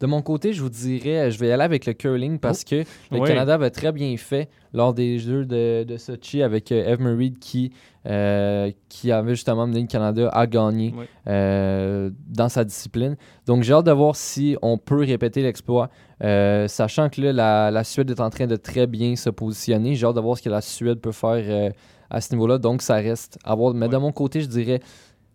De 0.00 0.06
mon 0.06 0.22
côté, 0.22 0.54
je 0.54 0.62
vous 0.62 0.70
dirais, 0.70 1.30
je 1.30 1.38
vais 1.38 1.48
y 1.48 1.52
aller 1.52 1.62
avec 1.62 1.84
le 1.84 1.92
curling 1.92 2.38
parce 2.38 2.64
que 2.64 2.84
le. 3.10 3.18
Canada 3.26 3.54
avait 3.54 3.70
très 3.70 3.92
bien 3.92 4.16
fait 4.16 4.48
lors 4.72 4.94
des 4.94 5.18
Jeux 5.18 5.44
de, 5.44 5.84
de 5.84 5.96
Sochi 5.98 6.42
avec 6.42 6.72
euh, 6.72 6.92
Eve 6.92 7.02
Reid 7.04 7.38
qui, 7.38 7.72
euh, 8.06 8.70
qui 8.88 9.12
avait 9.12 9.34
justement 9.34 9.66
mené 9.66 9.82
le 9.82 9.86
Canada 9.86 10.30
à 10.32 10.46
gagner 10.46 10.94
euh, 11.26 12.10
dans 12.28 12.48
sa 12.48 12.64
discipline. 12.64 13.16
Donc 13.46 13.62
j'ai 13.62 13.74
hâte 13.74 13.84
de 13.86 13.92
voir 13.92 14.16
si 14.16 14.56
on 14.62 14.78
peut 14.78 15.00
répéter 15.00 15.42
l'exploit, 15.42 15.90
euh, 16.22 16.66
sachant 16.66 17.10
que 17.10 17.20
là, 17.20 17.32
la, 17.32 17.70
la 17.70 17.84
Suède 17.84 18.10
est 18.10 18.20
en 18.20 18.30
train 18.30 18.46
de 18.46 18.56
très 18.56 18.86
bien 18.86 19.16
se 19.16 19.28
positionner. 19.28 19.96
J'ai 19.96 20.06
hâte 20.06 20.16
de 20.16 20.20
voir 20.20 20.38
ce 20.38 20.42
que 20.42 20.50
la 20.50 20.62
Suède 20.62 21.00
peut 21.00 21.12
faire 21.12 21.72
à 22.08 22.20
ce 22.20 22.32
niveau-là. 22.32 22.58
Donc 22.58 22.82
ça 22.82 22.94
reste 22.94 23.38
à 23.44 23.54
voir. 23.54 23.74
Mais 23.74 23.88
de 23.88 23.96
mon 23.96 24.12
côté, 24.12 24.40
je 24.40 24.46
dirais, 24.48 24.80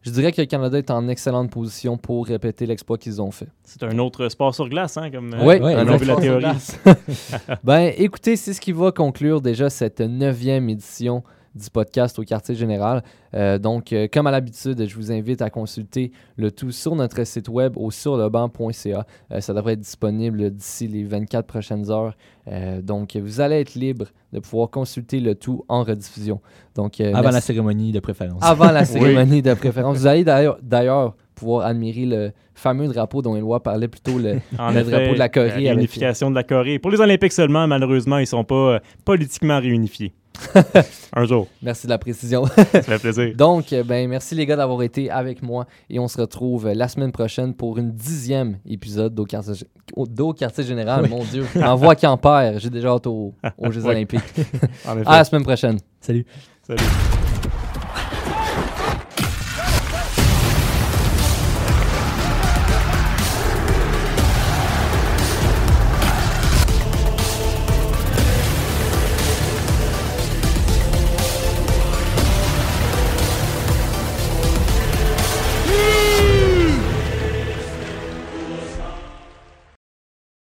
je 0.06 0.12
dirais 0.12 0.32
que 0.32 0.40
le 0.40 0.46
Canada 0.46 0.78
est 0.78 0.92
en 0.92 1.08
excellente 1.08 1.50
position 1.50 1.98
pour 1.98 2.28
répéter 2.28 2.68
l'exploit 2.68 3.00
qu'ils 3.00 3.24
ont 3.24 3.32
fait. 3.32 3.48
C'est 3.64 3.82
un 3.82 3.98
autre 3.98 4.30
sport 4.30 4.54
sur 4.54 4.70
glace, 4.70 4.98
hein, 4.98 5.10
comme 5.10 5.34
euh, 5.34 5.44
Oui, 5.44 5.56
un 5.56 5.84
on 5.84 5.90
a 5.90 5.96
autre 5.96 5.98
vu 5.98 6.06
la 6.06 6.16
théorie. 6.18 6.46
ben, 7.64 7.92
écoutez, 7.98 8.36
c'est 8.36 8.54
ce 8.54 8.62
qui 8.62 8.72
va 8.72 8.92
conclure 8.92 9.42
déjà 9.42 9.72
cette 9.72 10.02
neuvième 10.02 10.70
édition 10.70 11.24
du 11.56 11.70
podcast 11.70 12.20
au 12.20 12.24
quartier 12.24 12.54
général. 12.56 13.02
Euh, 13.34 13.58
donc, 13.58 13.94
euh, 13.94 14.08
comme 14.12 14.28
à 14.28 14.32
l'habitude, 14.32 14.86
je 14.88 14.96
vous 14.96 15.12
invite 15.12 15.42
à 15.42 15.50
consulter 15.50 16.12
le 16.38 16.52
tout 16.52 16.72
sur 16.72 16.96
notre 16.96 17.24
site 17.24 17.48
web 17.50 17.78
au 17.78 17.92
surlebanc.ca. 17.92 19.06
Euh, 19.32 19.40
ça 19.42 19.54
devrait 19.54 19.74
être 19.74 19.80
disponible 19.80 20.52
d'ici 20.52 20.88
les 20.88 21.04
24 21.04 21.46
prochaines 21.48 21.90
heures. 21.90 22.16
Euh, 22.48 22.82
donc, 22.82 23.16
vous 23.16 23.42
allez 23.42 23.56
être 23.62 23.76
libre 23.76 24.06
de 24.34 24.40
pouvoir 24.40 24.70
consulter 24.70 25.20
le 25.20 25.36
tout 25.36 25.64
en 25.68 25.84
rediffusion. 25.84 26.42
Donc, 26.76 27.00
euh, 27.00 27.14
Avant 27.14 27.32
la 27.32 27.42
cérémonie 27.42 27.92
de 27.92 28.00
préférence. 28.00 28.44
avant 28.44 28.72
la 28.72 28.86
cérémonie 28.86 29.42
de 29.42 29.54
préférence. 29.54 29.98
Vous 29.98 30.08
allez 30.08 30.24
d'ailleurs- 30.24 31.16
pouvoir 31.36 31.66
admirer 31.66 32.06
le 32.06 32.32
fameux 32.54 32.88
drapeau 32.88 33.22
dont 33.22 33.36
Éloi 33.36 33.62
parlait 33.62 33.90
plutôt 33.90 34.18
le, 34.18 34.36
En 34.58 34.72
Le 34.72 34.80
effet, 34.80 34.92
drapeau 34.92 35.14
de 35.16 35.20
la 35.20 35.28
Corée 35.28 35.48
La 35.50 35.54
avec- 35.56 35.68
réunification 35.68 36.30
de 36.30 36.36
la 36.36 36.44
Corée. 36.44 36.80
Pour 36.80 36.92
les 36.92 37.02
Olympiques 37.02 37.34
seulement, 37.34 37.68
malheureusement, 37.68 38.18
ils 38.20 38.22
ne 38.22 38.26
sont 38.28 38.46
pas 38.46 38.56
euh, 38.76 38.80
politiquement 39.04 39.60
réunifiés. 39.60 40.14
Un 41.16 41.26
jour. 41.26 41.48
Merci 41.62 41.88
de 41.88 41.92
la 41.92 41.98
précision. 41.98 42.46
Ça 42.46 42.82
fait 42.82 43.00
plaisir. 43.00 43.34
Donc, 43.38 43.72
euh, 43.74 43.84
ben, 43.84 44.08
merci 44.10 44.36
les 44.36 44.46
gars 44.46 44.56
d'avoir 44.56 44.82
été 44.84 45.10
avec 45.10 45.42
moi 45.42 45.66
et 45.90 46.00
on 46.00 46.08
se 46.08 46.20
retrouve 46.20 46.68
euh, 46.68 46.74
la 46.74 46.88
semaine 46.88 47.12
prochaine 47.12 47.54
pour 47.54 47.78
une 47.78 47.92
dixième 47.92 48.58
épisode 48.68 49.14
d'Au 49.16 49.26
Quartier, 49.26 50.64
Général. 50.64 51.08
Mon 51.10 51.24
Dieu, 51.24 51.46
en 51.64 51.76
voix 51.76 51.96
qui 51.96 52.08
en 52.08 52.18
perd. 52.18 52.60
J'ai 52.60 52.70
déjà 52.70 52.90
hâte 52.90 53.08
aux, 53.08 53.34
aux 53.58 53.72
Jeux 53.72 53.84
Oui. 53.84 53.92
Olympiques. 53.92 54.22
En 54.88 54.98
effet. 54.98 55.08
À 55.10 55.18
la 55.18 55.24
semaine 55.24 55.44
prochaine. 55.44 55.80
Salut. 56.02 56.26
Salut. 56.66 56.82